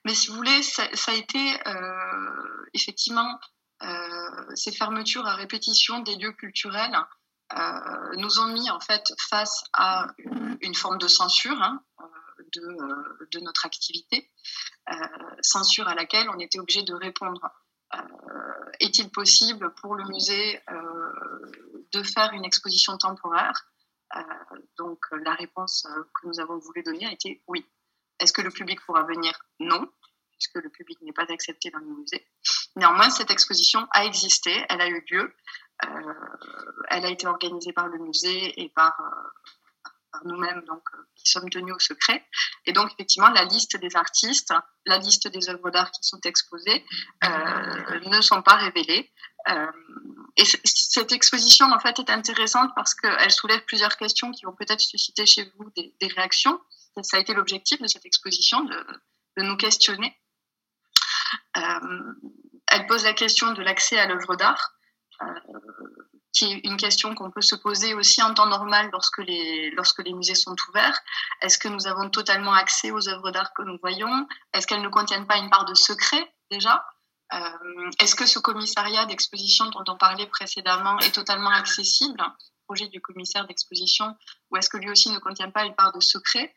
[0.05, 3.39] mais si vous voulez, ça, a été euh, effectivement
[3.83, 6.97] euh, ces fermetures à répétition des lieux culturels
[8.17, 10.07] nous ont mis en fait face à
[10.63, 11.85] une, forme de censure hein,
[12.55, 14.31] de, de, notre activité,
[15.43, 17.51] censure à laquelle on était obligé de répondre.
[18.81, 20.63] Est-il possible pour le musée
[21.93, 23.67] de faire une exposition temporaire?
[24.17, 24.21] Euh,
[24.79, 27.65] donc euh, la réponse euh, que nous avons voulu donner a été oui.
[28.19, 29.33] Est-ce que le public pourra venir?
[29.59, 29.89] Non,
[30.43, 32.27] puisque le public n'est pas accepté dans le musée.
[32.77, 35.35] Néanmoins, cette exposition a existé, elle a eu lieu,
[36.89, 39.01] elle a été organisée par le musée et par,
[40.25, 40.83] nous-mêmes, donc
[41.17, 42.27] qui sommes tenus au secret.
[42.67, 44.53] Et donc, effectivement, la liste des artistes,
[44.85, 46.85] la liste des œuvres d'art qui sont exposées
[47.23, 49.11] ne sont pas révélées.
[50.37, 54.81] Et cette exposition, en fait, est intéressante parce qu'elle soulève plusieurs questions qui vont peut-être
[54.81, 56.61] susciter chez vous des, réactions.
[57.03, 60.15] Ça a été l'objectif de cette exposition, de, nous questionner.
[61.57, 62.15] Euh,
[62.69, 64.73] elle pose la question de l'accès à l'œuvre d'art,
[65.23, 65.27] euh,
[66.33, 69.75] qui est une question qu'on peut se poser aussi en temps normal lorsque les,
[70.15, 70.99] musées sont ouverts.
[71.43, 74.27] Est-ce que nous avons totalement accès aux œuvres d'art que nous voyons?
[74.55, 76.85] Est-ce qu'elles ne contiennent pas une part de secret déjà?
[77.35, 82.89] Euh, est-ce que ce commissariat d'exposition dont on parlait précédemment est totalement accessible, le projet
[82.89, 84.17] du commissaire d'exposition,
[84.51, 86.55] ou est-ce que lui aussi ne contient pas une part de secret?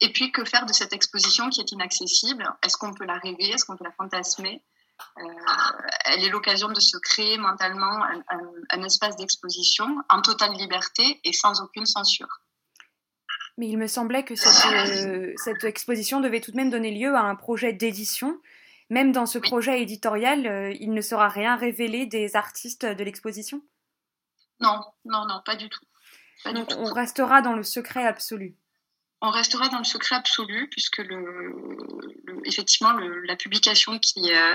[0.00, 2.48] Et puis, que faire de cette exposition qui est inaccessible?
[2.62, 3.50] Est-ce qu'on peut la rêver?
[3.50, 4.62] Est-ce qu'on peut la fantasmer?
[5.18, 5.22] Euh,
[6.04, 8.04] Elle est l'occasion de se créer mentalement
[8.70, 12.40] un, espace d'exposition en totale liberté et sans aucune censure.
[13.56, 17.22] Mais il me semblait que cette, cette, exposition devait tout de même donner lieu à
[17.22, 18.40] un projet d'édition.
[18.90, 23.62] Même dans ce projet éditorial, euh, il ne sera rien révélé des artistes de l'exposition?
[24.60, 25.84] Non, non, non, pas du tout.
[26.44, 28.56] on restera dans le secret absolu.
[29.26, 31.56] On restera dans le secret absolu, puisque le,
[32.44, 34.54] effectivement, la publication qui, euh,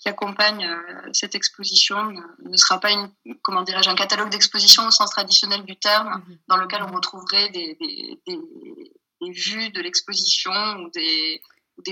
[0.00, 4.90] qui accompagne euh, cette exposition ne, sera pas une, comment dirais-je, un catalogue d'exposition au
[4.90, 6.38] sens traditionnel du terme, mhm.
[6.48, 10.50] dans lequel on retrouverait des, des, des vues de l'exposition
[10.80, 11.40] ou des,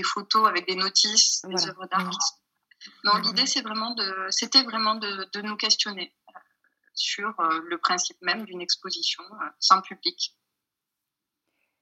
[0.03, 2.11] photos avec des notices, des œuvres d'art.
[3.05, 3.21] Non, mhm.
[3.21, 6.13] l'idée, c'est vraiment de, c'était vraiment de, de, nous questionner
[6.93, 9.23] sur le principe même d'une exposition
[9.59, 10.36] sans public.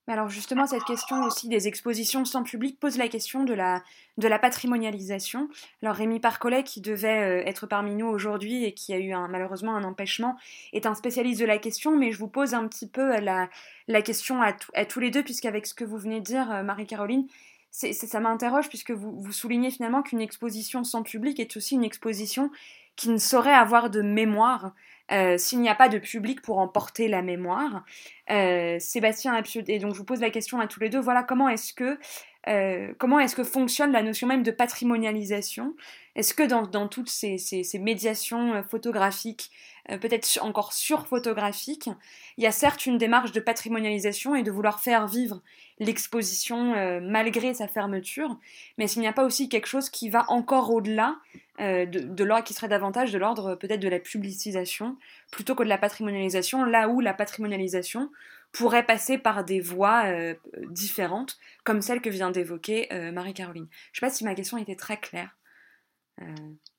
[0.08, 3.82] Alors justement, cette question aussi des expositions sans public pose la question de la,
[4.18, 5.50] de la patrimonialisation.
[5.82, 9.76] Alors Rémi Parcollet, qui devait euh, être parmi nous aujourd'hui et qui a eu malheureusement
[9.76, 10.38] un empêchement,
[10.74, 13.50] est un spécialiste de la question, mais je vous pose un petit peu la,
[13.88, 16.62] la question à, à tous les deux, puisqu'avec ce que vous venez de dire, euh,
[16.62, 17.28] Marie-Caroline,
[17.72, 22.50] ça m'interroge, puisque vous soulignez finalement qu'une exposition sans public est aussi une exposition
[22.96, 24.74] qui ne saurait avoir de mémoire.
[25.12, 27.84] Euh, s'il n'y a pas de public pour en porter la mémoire.
[28.32, 31.48] Euh, Sébastien et donc je vous pose la question à tous les deux, voilà comment
[31.48, 32.00] est-ce que
[32.48, 35.76] euh, comment est-ce que fonctionne la notion même de patrimonialisation?
[36.16, 39.52] Est-ce que dans, dans toutes ces, ces, médiations photographiques,
[39.90, 41.90] peut-être encore surphotographiques,
[42.38, 45.42] il y a certes une démarche de patrimonialisation et de vouloir faire vivre
[45.80, 48.38] l'exposition euh, malgré sa fermeture,
[48.78, 51.18] mais s'il n'y a pas aussi quelque chose qui va encore au-delà
[51.60, 54.98] euh, de, l'ordre qui serait davantage de l'ordre peut-être de la publicisation
[55.32, 58.12] plutôt que de la patrimonialisation, là où la patrimonialisation
[58.52, 60.34] pourrait passer par des voies euh,
[60.70, 63.68] différentes, comme celle que vient d'évoquer Marie-Caroline.
[63.92, 65.30] Je ne sais pas si ma question était très claire.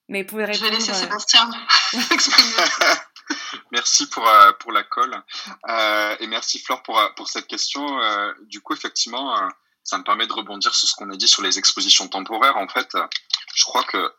[0.09, 0.65] mais vous pouvez répondre.
[0.65, 1.51] Je vais laisser Sébastien
[3.73, 5.23] merci pour, euh, pour la colle.
[5.69, 8.01] Euh, et merci Flore pour, euh, pour cette question.
[8.01, 9.49] Euh, du coup, effectivement, euh,
[9.85, 12.57] ça me permet de rebondir sur ce qu'on a dit sur les expositions temporaires.
[12.57, 12.97] En fait,
[13.55, 14.13] je crois que,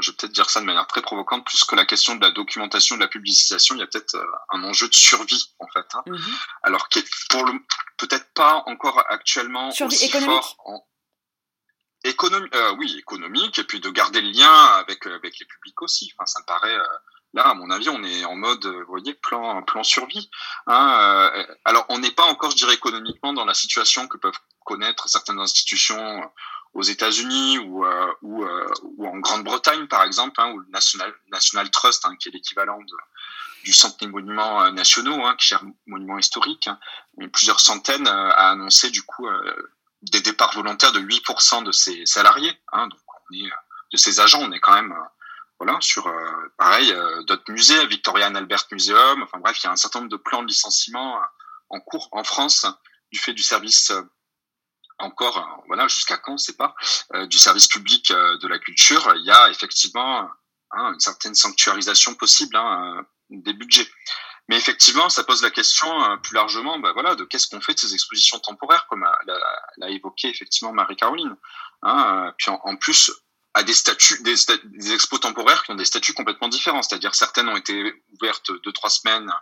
[0.00, 2.30] je vais peut-être dire ça de manière très provocante, plus que la question de la
[2.30, 4.16] documentation, de la publicisation, il y a peut-être
[4.50, 5.86] un enjeu de survie, en fait.
[5.94, 6.02] Hein.
[6.06, 6.34] Mhm.
[6.62, 7.52] Alors, qui est pour le,
[7.98, 10.30] peut-être pas encore actuellement survie aussi économique.
[10.30, 10.86] fort en,
[12.04, 16.12] économie, euh, oui, économique, et puis de garder le lien avec, avec les publics aussi.
[16.14, 16.98] Enfin, ça me paraît, euh,
[17.34, 20.30] Là, à mon avis, on est en mode, vous voyez, plan, plan survie.
[20.68, 24.38] Hein, euh, alors, on n'est pas encore, je dirais, économiquement dans la situation que peuvent
[24.64, 26.30] connaître certaines institutions
[26.74, 32.04] aux États-Unis ou, euh, euh, ou, en Grande-Bretagne, par exemple, hein, ou le National, Trust,
[32.06, 32.78] hein, qui est l'équivalent
[33.62, 36.78] du Centre des monuments nationaux, hein, qui gère monuments historiques, hein,
[37.32, 39.26] plusieurs centaines, a annoncé du coup
[40.02, 42.52] des départs volontaires de 8% de ses salariés.
[42.72, 42.92] Donc,
[43.30, 43.50] on est,
[43.92, 44.94] de ses agents, on est quand même
[45.60, 49.22] voilà, sur euh, pareil euh, d'autres musées, Victoria and Albert Museum.
[49.22, 51.24] Enfin bref, il y a un certain nombre de plans de licenciement euh,
[51.70, 52.66] en cours en France
[53.12, 53.92] du fait du service
[55.04, 56.74] encore, voilà, jusqu'à quand, on sait pas,
[57.26, 59.12] du service public de la culture.
[59.16, 60.28] Il y a effectivement
[60.72, 63.88] hein, une certaine sanctuarisation possible hein, des budgets.
[64.48, 65.88] Mais effectivement, ça pose la question
[66.22, 69.06] plus largement, bah, voilà, de qu'est-ce qu'on fait de ces expositions temporaires, comme
[69.78, 71.36] l'a évoqué effectivement Marie-Caroline.
[71.82, 73.10] Hein, puis en, plus,
[73.54, 76.82] à des statuts, des, expos temporaires qui ont des statuts complètement différents.
[76.82, 79.32] C'est-à-dire certaines ont été ouvertes deux trois semaines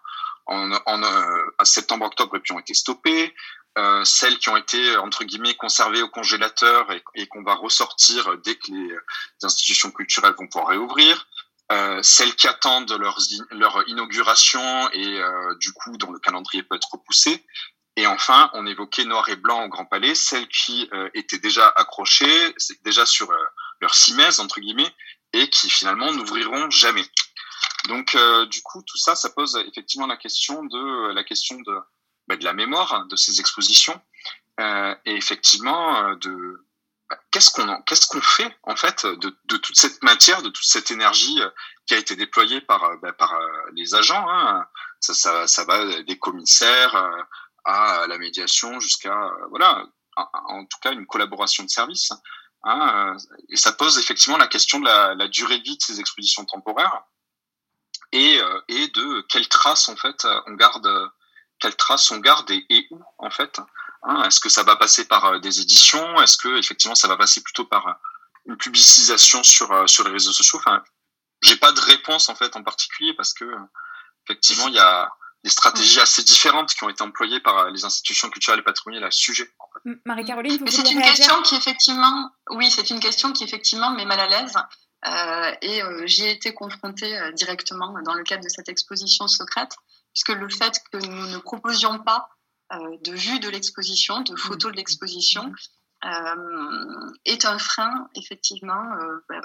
[0.46, 3.34] en, euh, septembre-octobre et puis ont été stoppées.
[3.78, 8.56] Euh, celles qui ont été entre guillemets conservées au congélateur et, qu'on va ressortir dès
[8.56, 8.94] que les,
[9.42, 11.26] institutions culturelles vont pouvoir réouvrir.
[11.70, 13.18] Euh, celles qui attendent leur,
[13.50, 17.46] leur inauguration et euh, du coup dont le calendrier peut être repoussé.
[17.96, 21.68] Et enfin, on évoquait Noir et Blanc au Grand Palais, celles qui euh, étaient déjà
[21.68, 22.54] accrochées,
[22.84, 23.32] déjà sur
[23.80, 24.92] leur simèse entre guillemets
[25.32, 27.06] et qui finalement n'ouvriront jamais.
[27.88, 31.78] Donc euh, du coup tout ça ça pose effectivement la question de la question de
[32.32, 34.00] bah, de la mémoire de ces expositions.
[34.60, 36.66] Euh, et effectivement euh, de
[37.08, 40.66] bah, qu'est-ce qu'on qu'est-ce qu'on fait en fait de, de, toute cette matière de toute
[40.66, 41.40] cette énergie
[41.86, 43.34] qui a été déployée par bah, par
[43.72, 44.66] les agents hein.
[45.00, 46.94] ça, ça va des commissaires
[47.64, 52.12] à la médiation jusqu'à voilà en tout cas une collaboration de service
[52.64, 55.82] Hein, euh, et ça pose effectivement la question de la, la, durée de vie de
[55.82, 57.02] ces expositions temporaires.
[58.12, 60.88] Et, euh, et de quelles traces en fait on garde,
[61.62, 63.60] quelles traces on garde et, où en fait.
[64.02, 67.16] Hein, Est-ce que ça va passer par euh, des éditions Est-ce que effectivement ça va
[67.16, 68.00] passer plutôt par
[68.46, 70.58] une publicisation sur sur les réseaux sociaux?
[70.58, 70.82] Enfin,
[71.42, 73.44] j'ai pas de réponse en fait en particulier parce que
[74.26, 75.08] effectivement il y a
[75.44, 79.10] des stratégies assez différentes qui ont été employées par les institutions culturelles et patrimoniales à
[79.10, 79.50] ce sujet.
[80.04, 84.20] Marie-Caroline, Mais c'est une question qui effectivement, oui, c'est une question qui effectivement met mal
[84.20, 84.54] à l'aise.
[85.04, 89.26] Euh, et euh, j'y ai été confrontée euh, directement dans le cadre de cette exposition
[89.26, 89.72] secrète,
[90.12, 92.28] puisque le fait que nous ne proposions pas
[92.72, 95.52] euh, de vue de l'exposition, de photos de l'exposition,
[97.24, 98.82] est un frein effectivement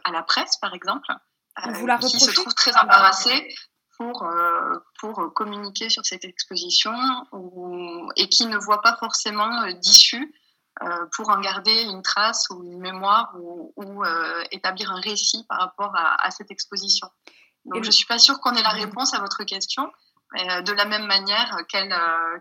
[0.03, 1.05] à la presse, par exemple,
[2.01, 3.47] qui se trouve très embarrassée
[3.97, 6.93] pour, euh, pour communiquer sur cette exposition
[7.31, 10.33] ou, et qui ne voit pas forcément euh, d'issue
[10.83, 14.03] euh, pour en garder une trace ou une mémoire ou, ou
[14.51, 17.09] établir un récit par rapport à, à cette exposition.
[17.65, 19.91] Donc, je ne suis pas sûre qu'on ait la réponse à votre question.
[20.33, 21.95] De la même manière, quelle,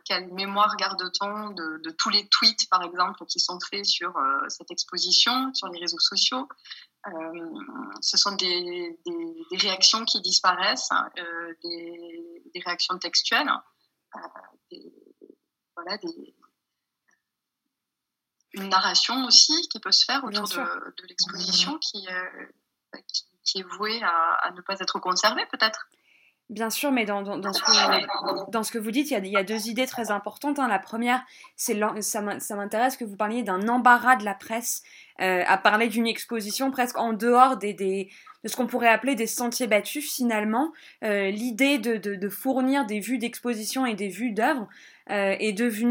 [0.05, 4.13] quelle mémoire garde-t-on de, de, tous les tweets, par exemple, qui sont faits sur
[4.49, 6.49] cette exposition, sur les réseaux sociaux?
[8.01, 10.91] Ce sont des, des, des, réactions qui disparaissent,
[11.63, 13.51] des, des, réactions textuelles,
[14.73, 14.93] des,
[18.55, 22.07] une narration aussi qui peut se faire autour de, de l'exposition qui,
[23.45, 25.89] qui, est vouée à, à ne pas être conservée, peut-être.
[26.49, 30.61] Bien sûr, mais dans, ce que, vous dites, il y a, deux idées très importantes.
[30.61, 30.69] Hein.
[30.69, 31.25] La première,
[31.57, 34.85] c'est ça m'intéresse que vous parliez d'un embarras de la presse
[35.21, 38.07] euh, à parler d'une exposition presque en dehors de
[38.45, 40.73] ce qu'on pourrait appeler des sentiers battus finalement.
[41.03, 44.69] Euh, L'idée de, fournir des vues d'exposition et des vues d'œuvres
[45.11, 45.35] euh,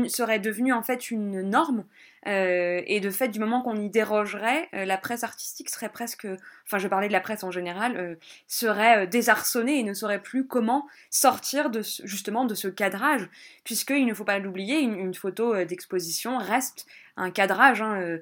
[0.08, 1.84] serait devenue en fait une norme.
[2.28, 6.28] Euh, et de fait, du moment qu'on y dérogerait, euh, la presse artistique serait presque,
[6.66, 8.16] enfin je parlais de la presse en général, euh,
[8.48, 11.70] serait désarçonnée et ne saurait plus comment sortir
[12.04, 13.30] justement de ce cadrage,
[13.64, 17.82] puisqu'il ne faut pas l'oublier, une, photo d'exposition reste un cadrage.
[17.82, 18.20] Hein,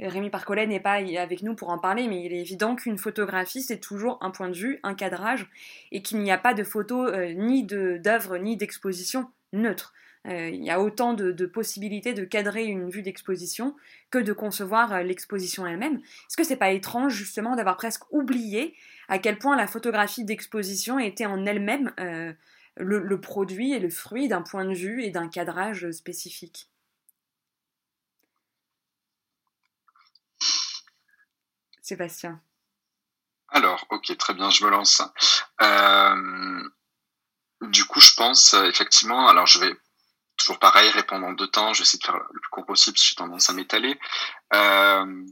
[0.00, 3.62] Rémi Parcollet n'est pas avec nous pour en parler, mais il est évident qu'une photographie,
[3.62, 5.48] c'est toujours un point de vue, un cadrage,
[5.90, 9.92] et qu'il n'y a pas de photo ni d'œuvre ni d'exposition neutre.
[10.28, 13.74] Euh, il y a autant de, possibilités de cadrer une vue d'exposition
[14.10, 15.96] que de concevoir euh, l'exposition elle-même.
[15.96, 18.76] Est-ce que c'est pas étrange justement d'avoir presque oublié
[19.08, 22.32] à quel point la photographie d'exposition était en elle-même euh,
[22.76, 26.68] le, produit et le fruit d'un point de vue et d'un cadrage spécifique?
[31.80, 32.40] Sébastien.
[33.48, 35.02] Alors, ok, très bien, je me lance.
[37.60, 39.72] du coup, je pense effectivement, alors je vais
[40.42, 41.72] toujours pareil, répondre en deux temps.
[41.72, 43.98] Je vais essayer de faire le plus court possible si j'ai tendance à m'étaler.
[44.54, 45.24] Euh,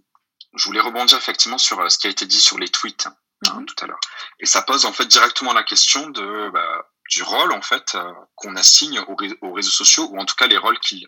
[0.55, 3.55] je voulais rebondir effectivement sur euh, ce qui a été dit sur les tweets hein,
[3.55, 3.67] mhm.
[3.67, 4.01] tout à l'heure.
[4.39, 8.13] Et ça pose en fait directement la question de bah, du rôle en fait euh,
[8.35, 11.07] qu'on assigne aux, aux, réseaux sociaux ou en tout cas les rôles qu'ils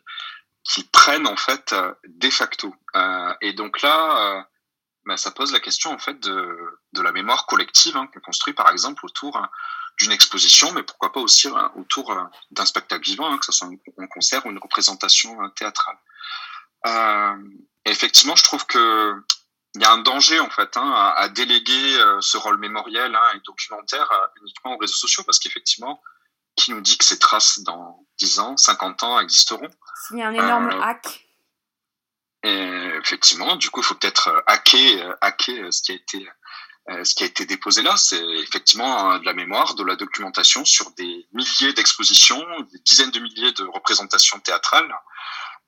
[0.64, 1.74] qui prennent en fait
[2.06, 2.72] de facto.
[3.40, 4.46] et donc là,
[5.04, 6.56] bah, ça pose la question en fait de,
[6.92, 9.50] de la mémoire collective hein, qu'on construit par exemple autour hein,
[10.02, 13.52] d'une exposition, mais pourquoi pas aussi hein, autour euh, d'un spectacle vivant, hein, que ce
[13.52, 15.96] soit un, concert ou une représentation euh, théâtrale.
[16.86, 17.36] Euh,
[17.84, 19.14] effectivement, je trouve que
[19.74, 24.06] il y a un danger en fait hein, à, déléguer ce rôle mémoriel et documentaire
[24.42, 26.02] uniquement aux réseaux sociaux, parce qu'effectivement,
[26.56, 29.70] qui nous dit que ces traces dans 10 ans, 50 ans existeront?
[30.06, 31.26] S'il y a un énorme hack.
[32.42, 36.28] Et effectivement, du coup, il faut peut-être hacker, hacker ce qui a été
[36.90, 40.64] euh, ce qui a été déposé là, c'est effectivement de la mémoire, de la documentation
[40.64, 44.92] sur des milliers d'expositions, des dizaines de milliers de représentations théâtrales.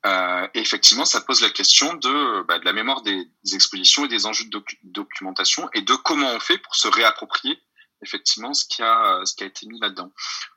[0.05, 4.07] Euh, et effectivement, ça pose la question de, bah, de la mémoire des, expositions et
[4.07, 7.59] des enjeux de documentation et de comment on fait pour se réapproprier
[8.01, 10.11] effectivement ce qui a ce qui a été mis là-dedans.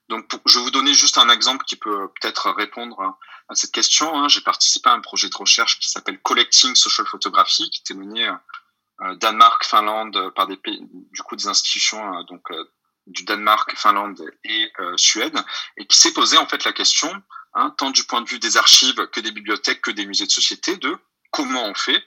[0.08, 3.16] Donc, je vais vous donner juste un exemple qui peut peut-être répondre
[3.48, 4.14] à cette question.
[4.14, 4.28] Hein.
[4.28, 8.28] J'ai participé à un projet de recherche qui s'appelle Collecting Social Photography, qui était mené
[9.16, 12.48] Danemark, Finlande, euh, par des pays, du coup des institutions euh, donc
[13.06, 15.34] du Danemark, Finlande et Suède,
[15.78, 17.10] et qui s'est posé en fait la question,
[17.54, 20.30] hein, tant du point de vue des archives que des bibliothèques que des musées de
[20.30, 20.94] société, de
[21.30, 22.04] comment on fait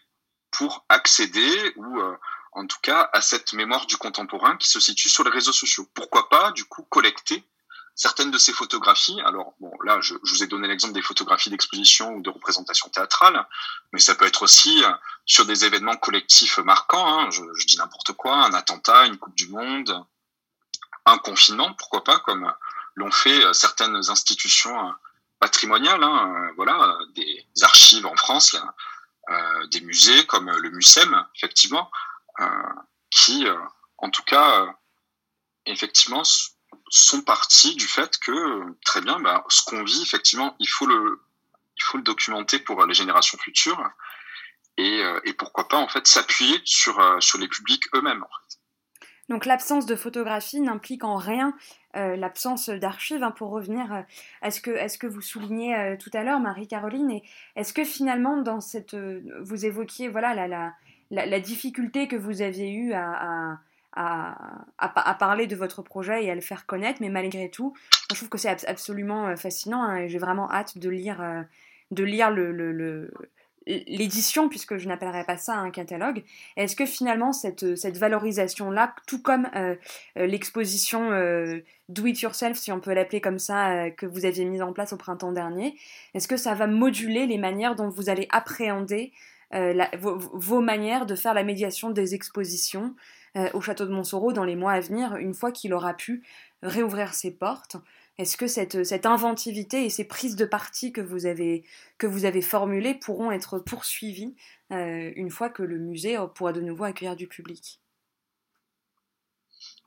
[0.52, 2.00] pour accéder ou
[2.52, 5.90] en tout cas à cette mémoire du contemporain qui se situe sur les réseaux sociaux.
[5.96, 7.44] Pourquoi pas du coup collecter
[7.96, 12.14] certaines de ces photographies, alors bon, là, je, vous ai donné l'exemple des photographies d'exposition
[12.16, 13.48] ou de représentation théâtrale,
[13.92, 14.92] mais ça peut être aussi euh,
[15.26, 17.20] sur des événements collectifs marquants.
[17.20, 20.06] Hein, je, dis n'importe quoi, un attentat, une Coupe du Monde,
[21.06, 22.52] un confinement, pourquoi pas, comme
[22.96, 24.92] l'ont fait euh, certaines institutions euh,
[25.40, 26.04] patrimoniales.
[26.04, 28.56] Hein, voilà, des archives en France,
[29.72, 31.90] des musées comme le MUSEM, effectivement,
[33.10, 33.48] qui,
[33.98, 34.68] en tout cas,
[35.66, 36.24] effectivement,
[36.92, 41.24] sont partis du fait que, très bien, bah, ce qu'on vit, effectivement, il faut le,
[41.78, 43.82] il faut le documenter pour les générations futures
[44.78, 48.26] et, euh, et pourquoi pas, en fait, s'appuyer sur, euh, sur les publics eux-mêmes,
[49.30, 51.54] Donc l'absence de photographie n'implique en rien
[51.96, 53.24] euh, l'absence d'archives.
[53.24, 54.04] Hein, pour revenir
[54.42, 57.22] à ce que, à ce que vous soulignez tout à l'heure, Marie-Caroline,
[57.56, 60.74] est-ce que finalement, dans cette, vous évoquiez voilà, la,
[61.10, 63.60] la, la, difficulté que vous aviez eue à
[63.94, 67.74] à, parler de votre projet et à le faire connaître, mais malgré tout,
[68.10, 71.42] je trouve que c'est absolument euh, fascinant hein, et j'ai vraiment hâte de lire, euh,
[71.92, 72.32] de lire
[73.68, 76.24] l'édition, puisque je n'appellerais pas ça un catalogue.
[76.56, 79.76] Est-ce que finalement cette, valorisation-là, tout comme euh,
[80.16, 81.10] l'exposition
[81.90, 84.94] Do It Yourself, si on peut l'appeler comme ça, que vous aviez mise en place
[84.94, 85.78] au printemps dernier,
[86.14, 89.12] est-ce que ça va moduler les manières dont vous allez appréhender
[89.54, 92.96] vos, manières de faire la médiation des expositions
[93.54, 96.24] au château de Montsoreau dans les mois à venir, une fois qu'il aura pu
[96.64, 97.78] réouvrir ses portes
[98.18, 101.64] Est-ce que cette, cette, inventivité et ces prises de parti que vous avez,
[101.98, 104.36] que vous avez formulées pourront être poursuivies
[104.70, 107.82] une fois que le musée pourra de nouveau accueillir du public?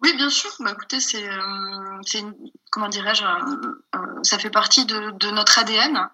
[0.02, 0.50] Oui, bien sûr.
[0.60, 2.30] Bah, écoutez, c'est, euh,
[2.70, 6.10] comment dirais-je, euh, euh, ça fait partie de, notre ADN,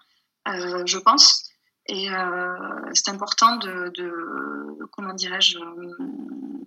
[0.46, 1.50] je pense.
[1.86, 2.08] Et
[2.92, 3.92] c'est important de,
[4.92, 5.58] comment dirais-je,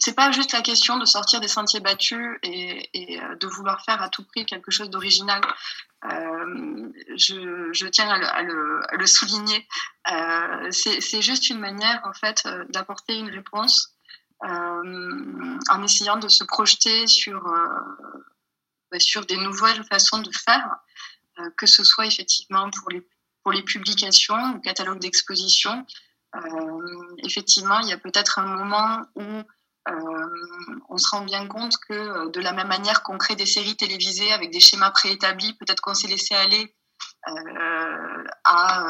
[0.04, 4.10] c'est pas juste la question de sortir des sentiers battus et, de vouloir faire à
[4.10, 5.42] tout prix quelque chose d'original.
[6.04, 9.66] Je, tiens à le, souligner.
[10.72, 13.94] c'est juste une manière, en fait, d'apporter une réponse
[14.44, 17.68] euh, en essayant de se projeter sur, euh,
[18.92, 20.70] bah, sur des nouvelles façons de faire,
[21.40, 23.08] euh, que ce soit effectivement pour les,
[23.42, 25.86] pour les publications ou catalogues d'exposition.
[27.20, 29.44] effectivement, il y a peut-être un moment où
[29.86, 34.32] on se rend bien compte que de la même manière qu'on crée des séries télévisées
[34.32, 36.76] avec des schémas préétablis, peut-être qu'on s'est laissé aller
[38.46, 38.84] à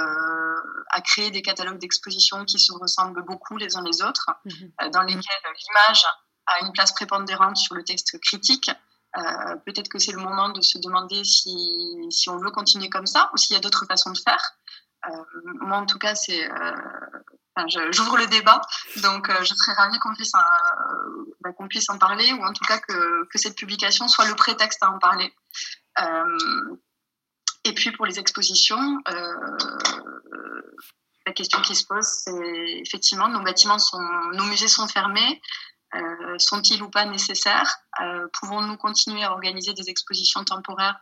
[0.94, 4.72] à créer des catalogues d'exposition qui se ressemblent beaucoup les uns les autres, mhm.
[4.82, 6.06] euh, dans lesquels l'image
[6.46, 8.70] a une place prépondérante sur le texte critique.
[9.18, 11.52] Euh, peut-être que c'est le moment de se demander si,
[12.10, 14.52] si on veut continuer comme ça ou s'il y a d'autres façons de faire.
[15.10, 15.24] Euh,
[15.62, 16.48] moi, en tout cas, c'est,
[17.92, 18.62] j'ouvre le débat,
[18.98, 20.32] donc je serais ravie qu'on puisse,
[21.42, 24.82] bah, qu'on puisse en parler ou en tout cas que, cette publication soit le prétexte
[24.84, 25.34] à en parler.
[27.66, 29.58] Et puis pour les expositions, euh,
[31.26, 34.02] la question qui se pose, c'est effectivement, nos bâtiments sont,
[34.34, 35.42] nos musées sont fermés.
[35.96, 37.78] Euh, sont-ils ou pas nécessaires?
[38.02, 41.00] Euh, Pouvons-nous continuer à organiser des expositions temporaires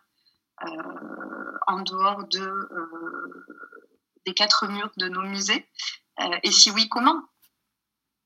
[1.65, 2.53] en dehors de,
[4.27, 5.67] des quatre murs de nos musées?
[6.43, 7.21] Et si oui, comment?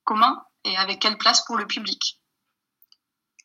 [0.04, 0.42] Comment?
[0.64, 2.20] Et avec quelle place pour le public?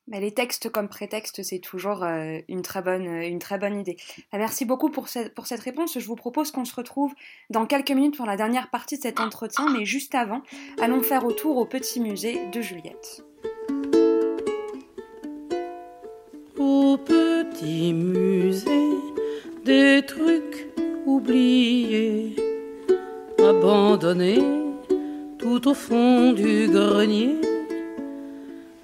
[0.09, 3.97] Les textes comme prétexte, c'est toujours euh, une, très bonne, euh, une très bonne idée.
[4.33, 5.99] Bah, merci beaucoup pour, pour cette réponse.
[5.99, 7.15] Je vous propose qu'on se retrouve
[7.49, 10.43] dans quelques minutes pour la dernière partie de cet entretien, mais juste avant,
[10.81, 13.25] allons faire au tour au petit musée de Juliette.
[16.59, 18.99] Au petit musée
[19.65, 20.67] des trucs
[21.07, 22.35] oubliés,
[23.51, 24.45] abandonnés
[25.39, 27.37] tout au fond du grenier.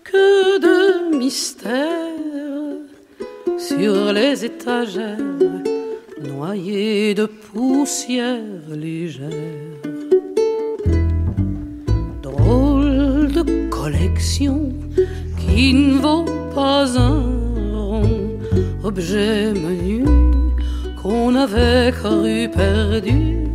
[0.05, 1.93] Que de mystères
[3.59, 5.19] sur les étagères,
[6.35, 9.83] noyés de poussière légère.
[12.23, 14.73] Drôle de collection
[15.41, 17.23] qui ne vaut pas un
[17.75, 18.39] rond,
[18.85, 20.05] objet menu
[21.01, 23.46] qu'on avait cru perdu,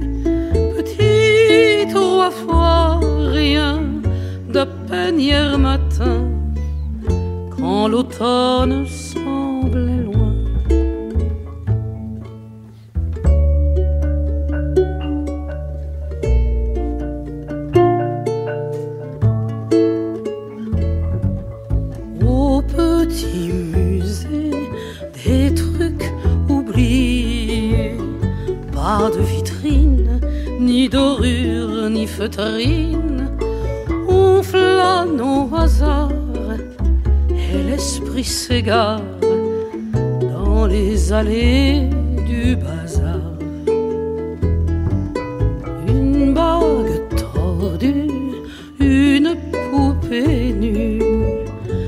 [4.93, 6.27] hier matin
[7.55, 10.33] quand l'automne semblait loin.
[22.25, 24.51] Au petit musée
[25.23, 26.11] des trucs
[26.49, 27.95] oubliés,
[28.71, 30.19] pas de vitrine,
[30.59, 33.10] ni dorure, ni feutrine,
[38.59, 38.99] dans
[40.67, 41.89] les allées
[42.27, 43.21] du bazar.
[45.87, 48.09] Une bague tordue,
[48.79, 49.37] une
[49.71, 50.99] poupée nue,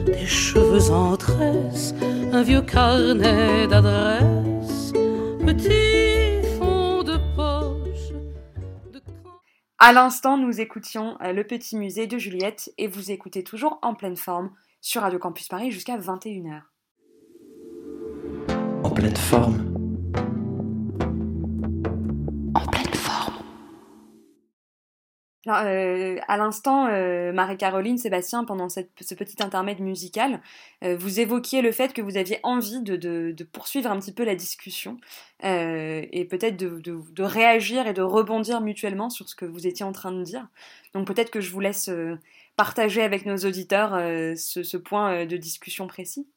[0.05, 1.93] des cheveux en tresse,
[2.31, 4.93] un vieux carnet d'adresses,
[5.45, 8.13] petit fond de poche.
[9.79, 13.95] À l'instant, nous écoutions euh, Le Petit Musée de Juliette et vous écoutez toujours en
[13.95, 14.51] pleine forme
[14.83, 16.61] sur Radio Campus Paris jusqu'à 21h.
[18.83, 19.73] En pleine forme.
[22.53, 23.33] En pleine forme.
[25.45, 28.81] Alors, euh, à l'instant, euh, Marie-Caroline, Sébastien, pendant ce
[29.15, 30.41] petit intermède musical,
[30.83, 34.35] euh, vous évoquiez le fait que vous aviez envie de, poursuivre un petit peu la
[34.35, 34.97] discussion
[35.41, 39.91] et peut-être de, de, réagir et de rebondir mutuellement sur ce que vous étiez en
[39.93, 40.47] train de dire.
[40.93, 41.89] Donc peut-être que je vous laisse
[42.55, 46.27] partager avec nos auditeurs euh, ce, point euh, de discussion précis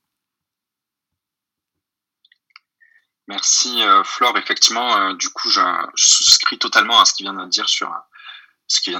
[3.28, 4.38] Merci euh, Flore.
[4.38, 5.60] Effectivement, du coup, je,
[5.96, 7.34] souscris totalement à ce qui vient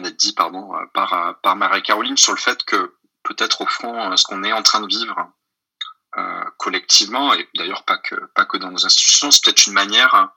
[0.00, 4.42] d'être dit, pardon, par par Marie-Caroline sur le fait que peut-être au fond, ce qu'on
[4.42, 5.32] est en train de vivre
[6.56, 10.32] collectivement, et d'ailleurs pas que pas que dans nos institutions, c'est peut-être une manière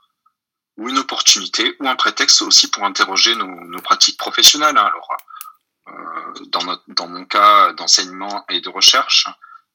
[0.78, 4.78] ou une opportunité ou un prétexte aussi pour interroger nos, pratiques professionnelles.
[4.78, 4.86] Hein.
[4.86, 5.18] Alors,
[6.48, 9.28] dans, notre, dans mon cas d'enseignement et de recherche,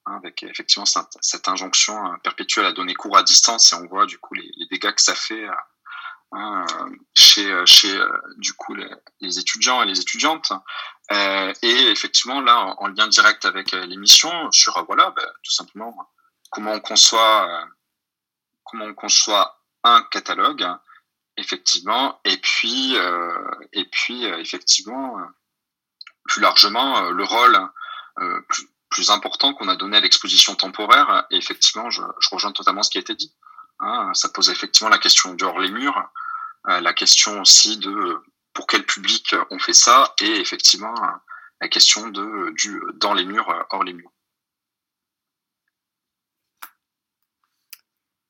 [0.07, 4.19] hein, avec effectivement cette, injonction perpétuelle à donner cours à distance, et on voit du
[4.19, 5.47] coup les, dégâts que ça fait
[6.33, 6.65] hein,
[7.15, 7.99] chez, chez
[8.37, 10.53] du coup les, étudiants et les étudiantes.
[11.11, 15.95] et effectivement là, en, en, lien direct avec l'émission, sur voilà, bah, tout simplement
[16.51, 17.67] comment on conçoit
[18.65, 20.67] comment on conçoit un catalogue
[21.37, 25.25] effectivement et puis euh, et puis euh, effectivement euh,
[26.25, 27.59] plus largement le rôle
[28.49, 31.27] plus, plus important qu'on a donné à l'exposition temporaire.
[31.31, 33.35] Et effectivement je, je, rejoins totalement ce qui a été dit
[33.81, 36.01] hein, ça pose effectivement la question du hors les murs
[36.67, 38.23] la question aussi de
[38.55, 40.95] pour quel public on fait ça et effectivement
[41.61, 44.11] la question de du dans les murs hors les murs.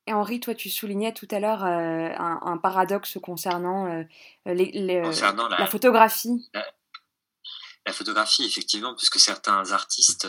[0.07, 4.05] Et Henri, toi, tu soulignais tout à l'heure euh, un, un, paradoxe concernant, euh,
[4.45, 6.51] les, les, concernant la, la, photographie.
[6.53, 6.63] La,
[7.87, 10.29] la, photographie, effectivement, puisque certains artistes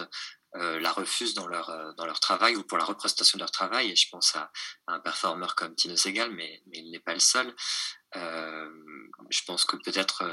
[0.55, 3.91] euh, la refusent dans leur, dans leur travail ou pour la représentation de leur travail.
[3.91, 4.51] Et je pense à,
[4.87, 7.53] un performeur comme Tino Segal, mais, il n'est pas le seul.
[8.13, 10.23] je pense que peut-être,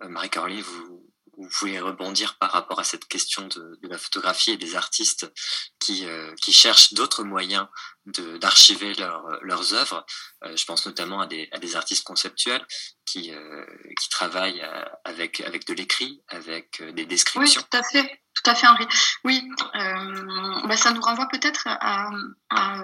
[0.00, 1.11] Marie-Caroline, vous,
[1.42, 5.30] vous pouvez rebondir par rapport à cette question de, de la photographie et des artistes
[5.78, 7.66] qui, euh, qui cherchent d'autres moyens
[8.40, 10.04] d'archiver leur, leurs œuvres.
[10.44, 12.64] Euh, je pense notamment à des, à des artistes conceptuels
[13.04, 13.64] qui, euh,
[14.00, 14.64] qui travaillent
[15.04, 17.60] avec, avec de l'écrit, avec des descriptions.
[17.60, 18.22] Oui, tout à fait.
[18.34, 18.86] Tout à fait, Henri.
[19.24, 22.08] Oui, bah ça nous renvoie peut-être à,
[22.48, 22.82] à,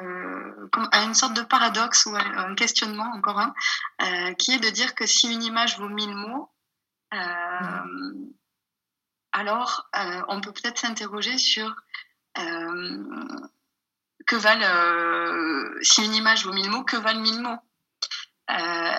[0.93, 4.95] à, une sorte de paradoxe ou à un questionnement, encore un, qui est de dire
[4.95, 6.53] que si une image vaut mille mots,
[7.15, 8.31] euh,
[9.33, 11.75] alors euh, on peut peut-être s'interroger sur
[12.39, 13.05] euh,
[14.27, 17.59] que valent, si une image vaut mille mots, que valent mille mots?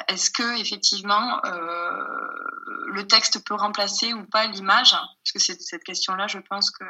[0.08, 4.92] Est-ce que effectivement le texte peut remplacer ou pas l'image?
[4.92, 6.86] Parce que c'est cette question-là, je pense que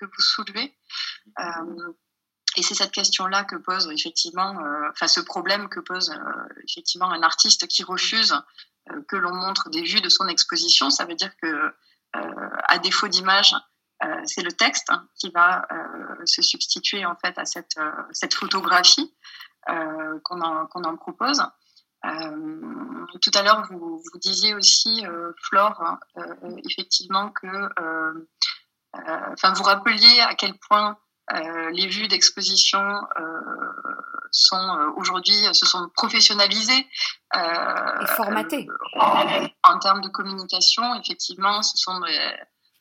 [0.00, 0.74] que vous soulevez.
[1.38, 1.92] Euh,
[2.56, 7.10] et c'est cette question-là que pose effectivement, euh, enfin ce problème que pose euh, effectivement
[7.10, 8.34] un artiste qui refuse
[8.90, 10.90] euh, que l'on montre des vues de son exposition.
[10.90, 11.72] Ça veut dire que,
[12.12, 13.54] à défaut d'image,
[14.24, 15.66] c'est le texte qui va
[16.24, 17.78] se substituer en fait à cette,
[18.12, 19.14] cette photographie
[19.66, 21.42] qu'on en, qu'on en propose.
[22.06, 27.46] Euh, tout à l'heure, vous, vous disiez aussi, euh, Flore, euh, effectivement que,
[28.94, 30.98] enfin, vous rappeliez à quel point
[31.72, 32.82] les vues d'exposition
[34.30, 36.86] sont aujourd'hui se sont professionnalisées
[37.34, 40.82] et formatées en, en, termes de communication.
[41.00, 42.00] Effectivement, ce sont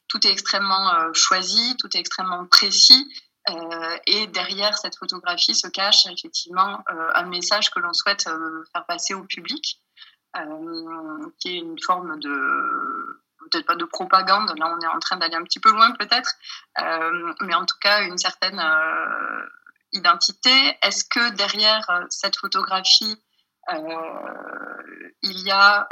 [0.08, 3.08] tout est extrêmement choisi, tout est extrêmement précis.
[3.50, 8.64] Euh, et derrière cette photographie se cache effectivement euh, un message que l'on souhaite euh,
[8.74, 9.82] faire passer au public,
[11.40, 15.36] qui est une forme de peut-être pas de propagande, là on est en train d'aller
[15.36, 16.30] un petit peu loin peut-être,
[17.42, 18.62] mais en tout cas une certaine
[19.94, 20.78] identité.
[20.82, 23.18] Est-ce que derrière cette photographie,
[25.22, 25.88] il y a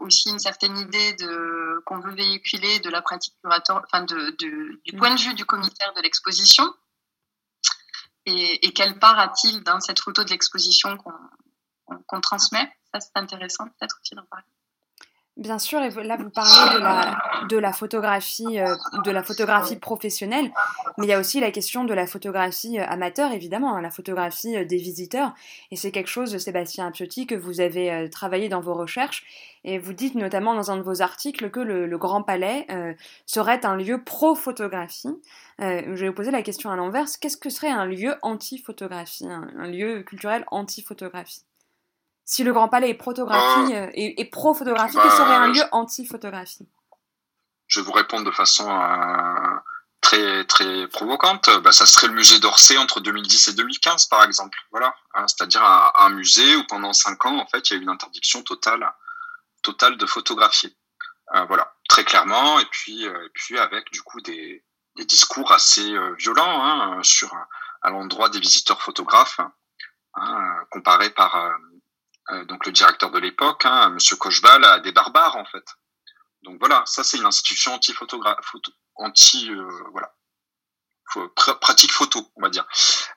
[0.00, 4.80] aussi une certaine idée de qu'on veut véhiculer de la pratique curatoire, enfin de, de,
[4.84, 6.64] du point de vue du commissaire de l'exposition?
[8.24, 12.72] Et, et, quelle part a-t-il dans cette photo de l'exposition qu'on qu transmet?
[12.92, 14.46] Ça, c'est intéressant peut-être aussi d'en parler.
[15.38, 16.74] Bien sûr, et là vous parlez
[17.48, 20.52] de la, photographie, euh, de la photographie professionnelle,
[20.98, 23.90] mais il y a aussi la question de la photographie euh, amateur, évidemment, hein, la
[23.90, 25.32] photographie euh, des visiteurs.
[25.70, 29.24] Et c'est quelque chose, Sébastien Appiotti, que vous avez travaillé dans vos recherches.
[29.64, 32.66] Et vous dites notamment dans un de vos articles que le, Grand Palais
[33.24, 35.08] serait un lieu pro-photographie.
[35.58, 37.16] je vais vous poser la question à l'inverse.
[37.16, 41.44] Qu'est-ce que serait un lieu anti-photographie, un lieu culturel anti-photographie?
[42.32, 45.62] Si le Grand Palais est, photographie, euh, est, est pro-photographie, bah, que serait un lieu
[45.70, 46.66] anti-photographie
[47.66, 49.58] Je vais vous répondre de façon euh,
[50.00, 51.50] très très provocante.
[51.62, 54.56] Bah, ça serait le musée d'Orsay entre 2010 et 2015, par exemple.
[54.70, 57.80] Voilà, hein, c'est-à-dire un, un, musée où pendant cinq ans, en fait, il y a
[57.80, 58.90] eu une interdiction totale,
[59.60, 60.74] totale de photographier.
[61.34, 62.58] Euh, voilà, très clairement.
[62.60, 64.64] Et puis, euh, et puis avec du coup des,
[64.96, 67.36] des discours assez violents hein, sur
[67.82, 69.40] à l'endroit des visiteurs photographes,
[70.14, 71.58] hein, comparés par
[72.48, 75.64] donc le directeur de l'époque, hein, Monsieur Cocheval, a des barbares en fait.
[76.42, 78.54] Donc voilà, ça c'est une institution anti-photographe,
[78.96, 80.14] anti, euh, voilà,
[81.34, 82.66] pr pratique photo, on va dire.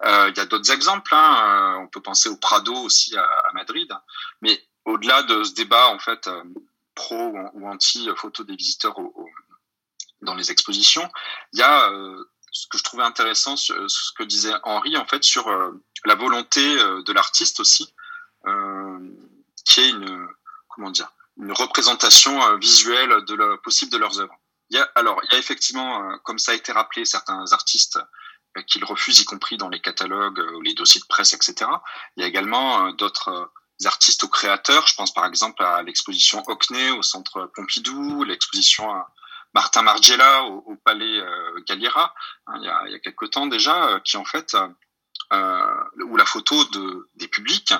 [0.03, 1.13] Euh, il y a d'autres exemples.
[1.13, 3.91] Hein, euh, on peut penser au Prado aussi à, à Madrid.
[4.41, 6.43] Mais au-delà de ce débat en fait euh,
[6.93, 9.29] pro ou anti-photo des visiteurs au, au,
[10.21, 11.09] dans les expositions,
[11.53, 11.91] il y a
[12.51, 13.73] ce que je trouvais intéressant, ce
[14.17, 15.49] que disait Henri en fait sur
[16.05, 17.94] la volonté de l'artiste aussi euh,
[19.65, 20.27] qui est une
[20.69, 24.35] comment dire une représentation euh, visuelle de la, possible de leurs œuvres.
[24.69, 27.99] Il y a, alors, il y a effectivement, comme ça a été rappelé, certains artistes
[28.67, 31.69] qu'ils refusent, y compris dans les catalogues ou les dossiers de presse, etc.
[32.15, 33.51] Il y a également d'autres
[33.83, 34.87] artistes ou créateurs.
[34.87, 38.89] Je pense par exemple à l'exposition Hockney au Centre Pompidou, l'exposition
[39.55, 42.13] Martin Margiela au, Palais euh, Galliera,
[42.45, 44.53] hein, il, y a, il y a quelque temps déjà, euh, qui en fait,
[45.33, 47.73] euh, où la photo de, des publics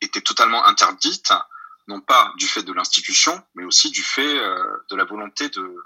[0.00, 1.32] était totalement interdite,
[1.88, 5.76] non pas du fait de l'institution, mais aussi du fait de la volonté de,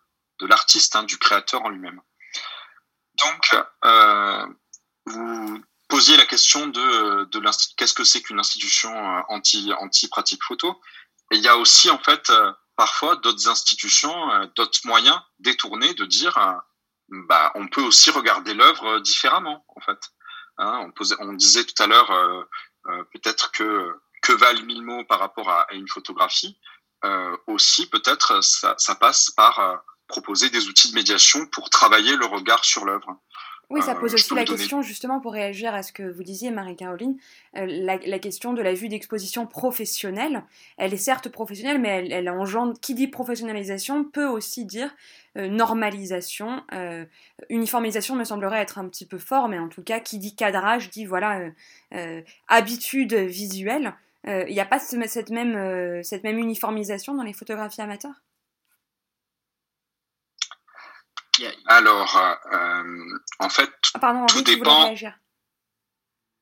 [0.40, 2.00] de l'artiste, hein, du créateur en lui-même.
[3.22, 3.56] Donc,
[5.06, 7.42] vous posiez la question de, de
[7.76, 8.92] qu'est-ce que c'est qu'une institution
[9.28, 10.80] anti, anti-pratique photo?
[11.30, 12.30] Et il y a aussi, en fait,
[12.76, 16.54] parfois d'autres institutions, euh, d'autres moyens détournés de dire, euh,
[17.28, 19.98] bah, on peut aussi regarder l'œuvre différemment, en fait.
[20.58, 20.90] Hein,
[21.20, 23.92] on, disait tout à l'heure, euh, peut-être que
[24.22, 26.58] que valent mille mots par rapport à, une photographie.
[27.46, 32.86] aussi, peut-être, ça, passe par proposer des outils de médiation pour travailler le regard sur
[32.86, 33.20] l'œuvre.
[33.74, 37.16] Oui, ça pose aussi la question, justement, pour réagir à ce que vous disiez, Marie-Caroline,
[37.54, 40.44] la, la, question de la vue d'exposition professionnelle.
[40.76, 44.94] Elle est certes professionnelle, mais elle, elle, engendre, qui dit professionnalisation peut aussi dire
[45.34, 46.62] normalisation.
[46.72, 47.04] Euh,
[47.48, 50.90] uniformisation me semblerait être un petit peu fort, mais en tout cas, qui dit cadrage
[50.90, 51.40] dit, voilà,
[52.46, 53.94] habitude visuelle.
[54.24, 58.22] Il n'y a pas cette même, cette même uniformisation dans les photographies amateurs?
[61.66, 62.16] Alors,
[62.52, 63.70] euh, en fait,
[64.00, 64.94] ah, tout dépend.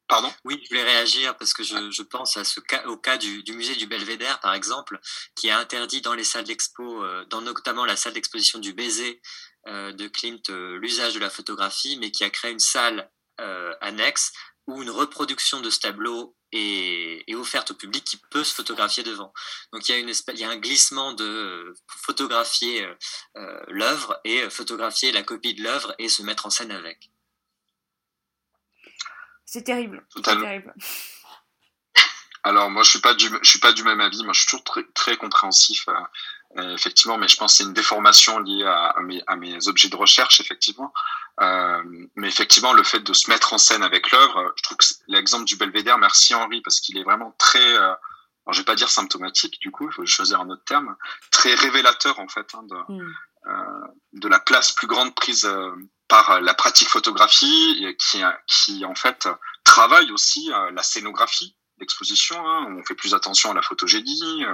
[0.08, 0.30] Pardon?
[0.44, 3.42] Oui, je voulais réagir parce que je, je pense à ce cas, au cas du,
[3.42, 5.00] du, musée du Belvédère, par exemple,
[5.34, 9.22] qui a interdit dans les salles d'expo, euh, dans notamment la salle d'exposition du baiser
[9.68, 14.32] euh, de Klimt, l'usage de la photographie, mais qui a créé une salle euh, annexe
[14.66, 19.02] où une reproduction de ce tableau est, est, offerte au public qui peut se photographier
[19.02, 19.32] devant.
[19.72, 22.94] Donc il y a, une espèce, il y a un glissement de euh, photographier euh,
[23.36, 27.10] euh, l'œuvre et photographier la copie de l'œuvre et se mettre en scène avec.
[29.44, 30.06] C'est terrible.
[30.14, 30.74] C'est terrible.
[32.44, 34.22] Alors moi je suis pas du je suis pas du même avis.
[34.24, 35.86] Moi je suis toujours très, très compréhensif.
[36.58, 39.68] Euh, effectivement, mais je pense que c'est une déformation liée à, à, mes, à, mes,
[39.68, 40.92] objets de recherche effectivement.
[41.40, 41.82] Euh,
[42.14, 45.46] mais effectivement, le fait de se mettre en scène avec l'œuvre, je trouve que l'exemple
[45.46, 48.90] du Belvédère, merci Henri, parce qu'il est vraiment très, euh, alors je vais pas dire
[48.90, 50.94] symptomatique du coup, il faut choisir un autre terme,
[51.30, 53.14] très révélateur en fait hein, de, mm.
[53.46, 55.50] euh, de la place plus grande prise
[56.06, 59.26] par la pratique photographie, et qui, qui en fait
[59.64, 62.36] travaille aussi la scénographie d'exposition.
[62.46, 64.44] Hein, on fait plus attention à la photogénie.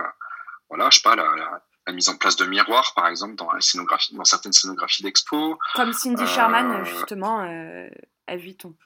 [0.68, 3.50] voilà, je sais pas, la, la la mise en place de miroirs, par exemple, dans,
[3.50, 5.58] la scénographie, dans certaines scénographies d'expo.
[5.74, 7.88] Comme Cindy Sherman, euh, justement, euh,
[8.26, 8.76] à Vuitton.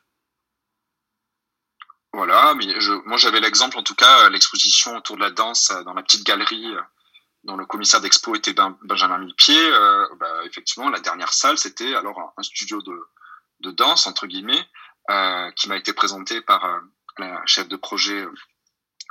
[2.13, 5.83] Voilà, mais je, moi j'avais l'exemple, en tout cas, l'exposition autour de la danse euh,
[5.83, 6.73] dans la petite galerie
[7.43, 9.59] dont le commissaire d'expo était Benjamin Millepied.
[9.59, 12.97] Euh, bah, effectivement, la dernière salle, c'était alors un studio de,
[13.61, 14.65] de danse, entre guillemets,
[15.11, 16.83] euh, qui m'a été présenté par
[17.19, 18.25] la chef de projet,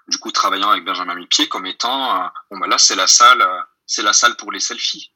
[0.08, 3.46] du coup, travaillant avec Benjamin Millepied, comme étant, bon, bah là, c'est la salle
[3.92, 5.12] c'est la salle pour les selfies.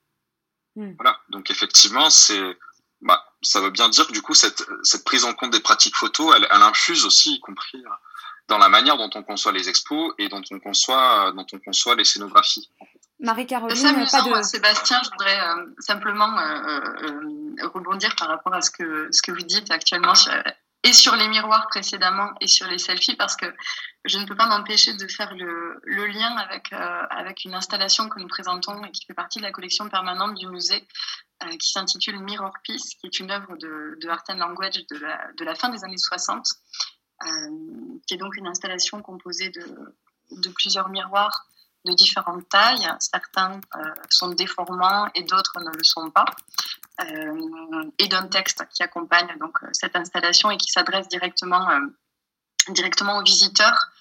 [0.75, 0.93] Hmm.
[0.99, 1.17] Voilà.
[1.29, 2.57] Donc effectivement, c'est,
[3.01, 5.95] bah, ça veut bien dire que du coup, cette, cette prise en compte des pratiques
[5.95, 7.89] photo, elle, elle infuse aussi, y compris euh,
[8.49, 11.59] dans la manière dont on conçoit les expos et dont on conçoit, euh, dont on
[11.59, 12.69] conçoit les scénographies.
[13.19, 14.41] Marie-Caroline, pas de...
[14.43, 19.45] Sébastien, je voudrais euh, simplement euh, rebondir par rapport à ce que, ce que vous
[19.45, 20.33] dites actuellement sur,
[20.85, 23.47] et sur les miroirs précédemment et sur les selfies parce que
[24.05, 28.19] je ne peux pas m'empêcher de faire le, lien avec, euh, avec une installation que
[28.19, 30.87] nous présentons et qui fait partie de la collection permanente du musée
[31.43, 34.97] euh, qui s'intitule Mirror Piece, qui est une œuvre de, de Art and Language de
[34.97, 36.45] la, de la fin des années 60,
[37.23, 37.27] euh,
[38.07, 39.95] qui est donc une installation composée de,
[40.31, 41.47] de plusieurs miroirs
[41.85, 42.87] de différentes tailles.
[42.99, 46.25] Certains euh, sont déformants et d'autres ne le sont pas.
[47.01, 51.67] Euh, et d'un texte qui accompagne donc euh, cette installation et qui s'adresse directement,
[52.69, 53.91] directement aux visiteurs.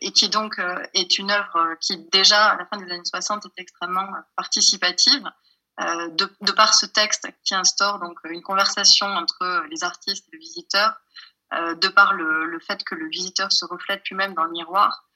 [0.00, 0.58] et qui donc
[0.94, 5.24] est une œuvre qui déjà à la fin des années 60 est extrêmement participative,
[5.78, 10.88] de, par ce texte qui instaure donc une conversation entre les artistes et le visiteur,
[11.52, 15.07] de par le, le, fait que le visiteur se reflète lui-même dans le miroir,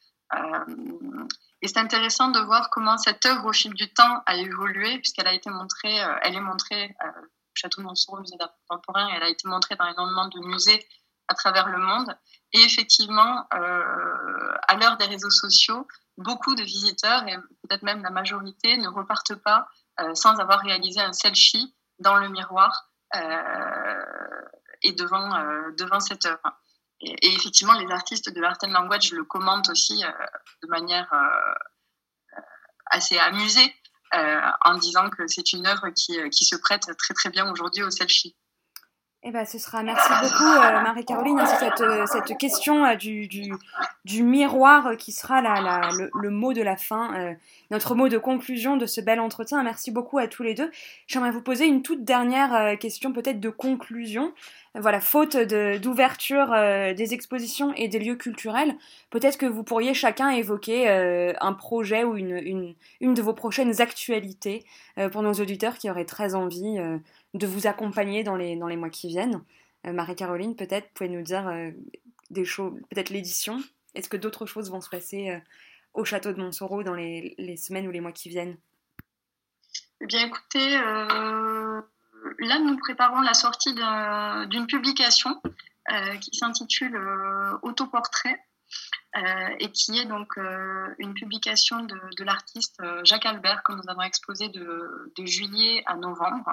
[1.63, 5.29] et c'est intéressant de voir comment cette œuvre, au fil du temps, a évolué, puisqu'elle
[5.29, 8.53] a été montrée, euh, elle est montrée au euh, Château de Montsouris, au musée d'art
[8.69, 10.85] contemporain, et elle a été montrée dans énormément de musées
[11.29, 12.17] à travers le monde.
[12.53, 15.87] Et effectivement, à l'heure des réseaux sociaux,
[16.19, 19.67] beaucoup de visiteurs, et peut-être même la majorité, ne repartent pas
[20.15, 22.91] sans avoir réalisé un selfie dans le miroir
[24.83, 25.31] et devant,
[25.79, 26.43] devant cette œuvre.
[27.03, 30.11] Et, effectivement, les artistes de l'art and language le commentent aussi euh,
[30.63, 32.43] de manière euh, euh,
[32.87, 33.75] assez amusée.
[34.65, 37.91] en disant que c'est une œuvre qui, qui se prête très très bien aujourd'hui au
[37.91, 38.37] selfie.
[39.25, 39.85] Eh ben, ce sera.
[39.85, 41.41] Merci beaucoup, euh, Marie-Caroline.
[41.47, 46.61] C'est cette, euh, cette question euh, du, du, miroir qui sera la, le, mot de
[46.61, 47.37] la fin,
[47.71, 49.63] notre mot de conclusion de ce bel entretien.
[49.63, 50.73] Merci beaucoup à tous les deux.
[51.07, 54.33] J'aimerais vous poser une toute dernière question, peut-être de conclusion.
[54.75, 58.75] Voilà, faute d'ouverture des expositions et des lieux culturels,
[59.11, 63.81] peut-être que vous pourriez chacun évoquer un projet ou une, une, une, de vos prochaines
[63.81, 64.65] actualités
[65.13, 66.79] pour nos auditeurs qui auraient très envie
[67.35, 69.43] de vous accompagner dans les, mois qui viennent.
[69.87, 71.71] Euh, Marie-Caroline, peut-être, pouvez nous dire euh,
[72.31, 73.63] des choses, peut-être l'édition.
[73.95, 75.39] Est-ce que d'autres choses vont se passer euh,
[75.95, 78.57] au château de Montsoreau dans les, semaines ou les mois qui viennent?
[80.01, 85.41] Eh bien, écoutez, là, nous préparons la sortie d'une publication
[86.21, 86.99] qui s'intitule
[87.63, 88.41] Autoportrait.
[89.61, 90.39] Et qui est donc
[90.99, 96.51] une publication de, l'artiste Jacques Albert que nous avons exposé de, de juillet à novembre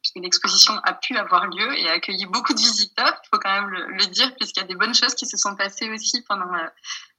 [0.00, 3.52] puisque l'exposition a pu avoir lieu et a accueilli beaucoup de visiteurs, il faut quand
[3.52, 6.52] même le, dire, puisqu'il y a des bonnes choses qui se sont passées aussi pendant,
[6.52, 6.66] euh,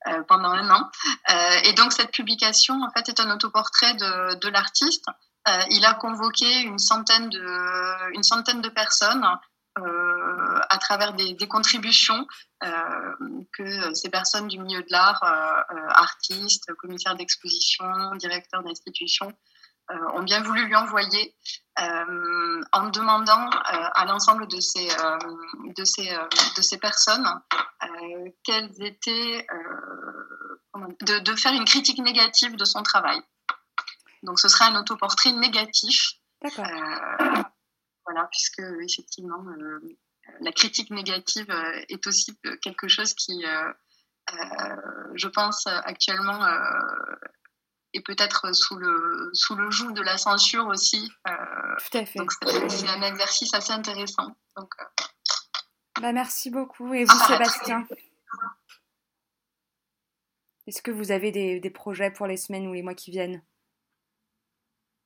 [0.07, 0.89] euh pendant un an.
[1.29, 5.05] Euh, et donc cette publication, en fait, est un autoportrait de, l'artiste.
[5.47, 9.25] Euh, il a convoqué une centaine de, une centaine de personnes
[9.77, 12.25] euh, à travers des, contributions
[12.63, 12.69] euh,
[13.51, 19.54] que ces personnes du milieu de l'art, euh, artistes, commissaires d'exposition, directeurs d'institutions, euh,
[19.89, 21.35] ont bien voulu lui envoyer
[21.79, 26.09] euh, en demandant euh, à l'ensemble de ces, de ces,
[26.57, 27.27] de ces personnes
[28.43, 29.45] quelles étaient,
[30.73, 33.19] de, de, faire une critique négative de son travail.
[34.23, 36.13] Donc ce sera un autoportrait négatif.
[38.05, 39.43] voilà, puisque effectivement,
[40.39, 41.49] la critique négative
[41.89, 43.43] est aussi quelque chose qui,
[45.13, 46.39] je pense, actuellement
[47.95, 51.11] et peut-être sous le, sous le joug de la censure aussi.
[51.27, 51.31] Euh,
[51.89, 52.19] Tout à fait.
[52.19, 52.31] Donc
[52.69, 54.35] c'est un exercice assez intéressant.
[54.57, 55.03] Donc, euh...
[56.01, 56.93] bah, merci beaucoup.
[56.93, 57.87] Et vous, ah, Sébastien
[60.67, 63.41] Est-ce que vous avez des, des, projets pour les semaines ou les mois qui viennent?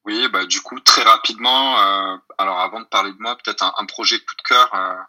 [0.05, 3.73] Oui, bah, du coup, très rapidement, euh, alors avant de parler de moi, peut-être un,
[3.77, 5.03] un, projet coup de cœur euh, euh,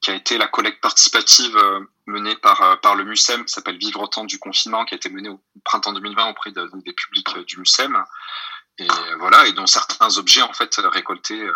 [0.00, 3.78] qui a été la collecte participative euh, menée par, euh, par le MUSEM, qui s'appelle
[3.78, 6.92] Vivre au temps du confinement, qui a été menée au printemps 2020 auprès de, des
[6.92, 8.02] publics du MUSEM.
[8.78, 11.46] Et voilà, et dont certains objets en fait récoltés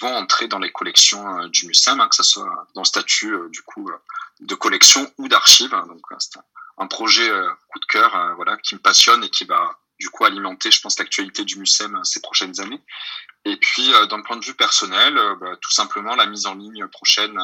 [0.00, 3.62] vont entrer dans les collections du MUSEM, hein, que ce soit dans le statut du
[3.62, 3.90] coup
[4.38, 5.74] de collection ou d'archives.
[5.88, 6.38] Donc c'est
[6.78, 7.28] un projet
[7.68, 10.98] coup de cœur, voilà, qui me passionne et qui va du coup alimenter, je pense,
[10.98, 12.82] l'actualité du MUSEM ces prochaines années.
[13.44, 16.54] Et puis, euh, d'un point de vue personnel, euh, bah, tout simplement la mise en
[16.54, 17.38] ligne prochaine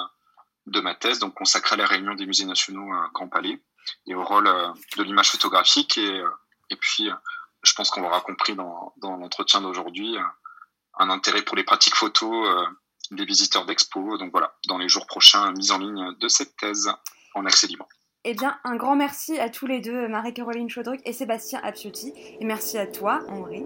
[0.66, 3.62] de ma thèse, donc consacrée à la réunion des musées nationaux à Grand Palais
[4.06, 5.98] et au rôle euh, de l'image photographique.
[5.98, 6.22] Et,
[6.70, 7.10] et puis,
[7.62, 10.16] je pense qu'on l'aura compris dans, dans l'entretien d'aujourd'hui,
[10.98, 12.68] un intérêt pour les pratiques photos
[13.10, 14.18] des visiteurs d'expo.
[14.18, 16.90] Donc voilà, dans les jours prochains, mise en ligne de cette thèse
[17.34, 17.86] en accès libre.
[18.28, 22.12] Eh bien, un grand merci à tous les deux, Marie-Caroline Chaudruc et Sébastien Appiotti.
[22.40, 23.64] Et merci à toi, Henri.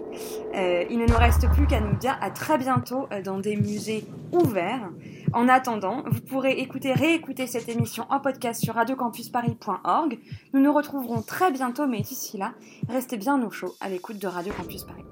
[0.53, 3.55] Euh, il ne nous reste plus qu'à nous dire à très bientôt euh, dans des
[3.55, 4.87] musées ouverts.
[5.33, 10.19] En attendant, vous pourrez écouter, réécouter cette émission en podcast sur radiocampusparis.org.
[10.53, 12.53] Nous nous retrouverons très bientôt, mais d'ici là,
[12.87, 15.05] restez bien au chaud à l'écoute de Radio Campus Paris.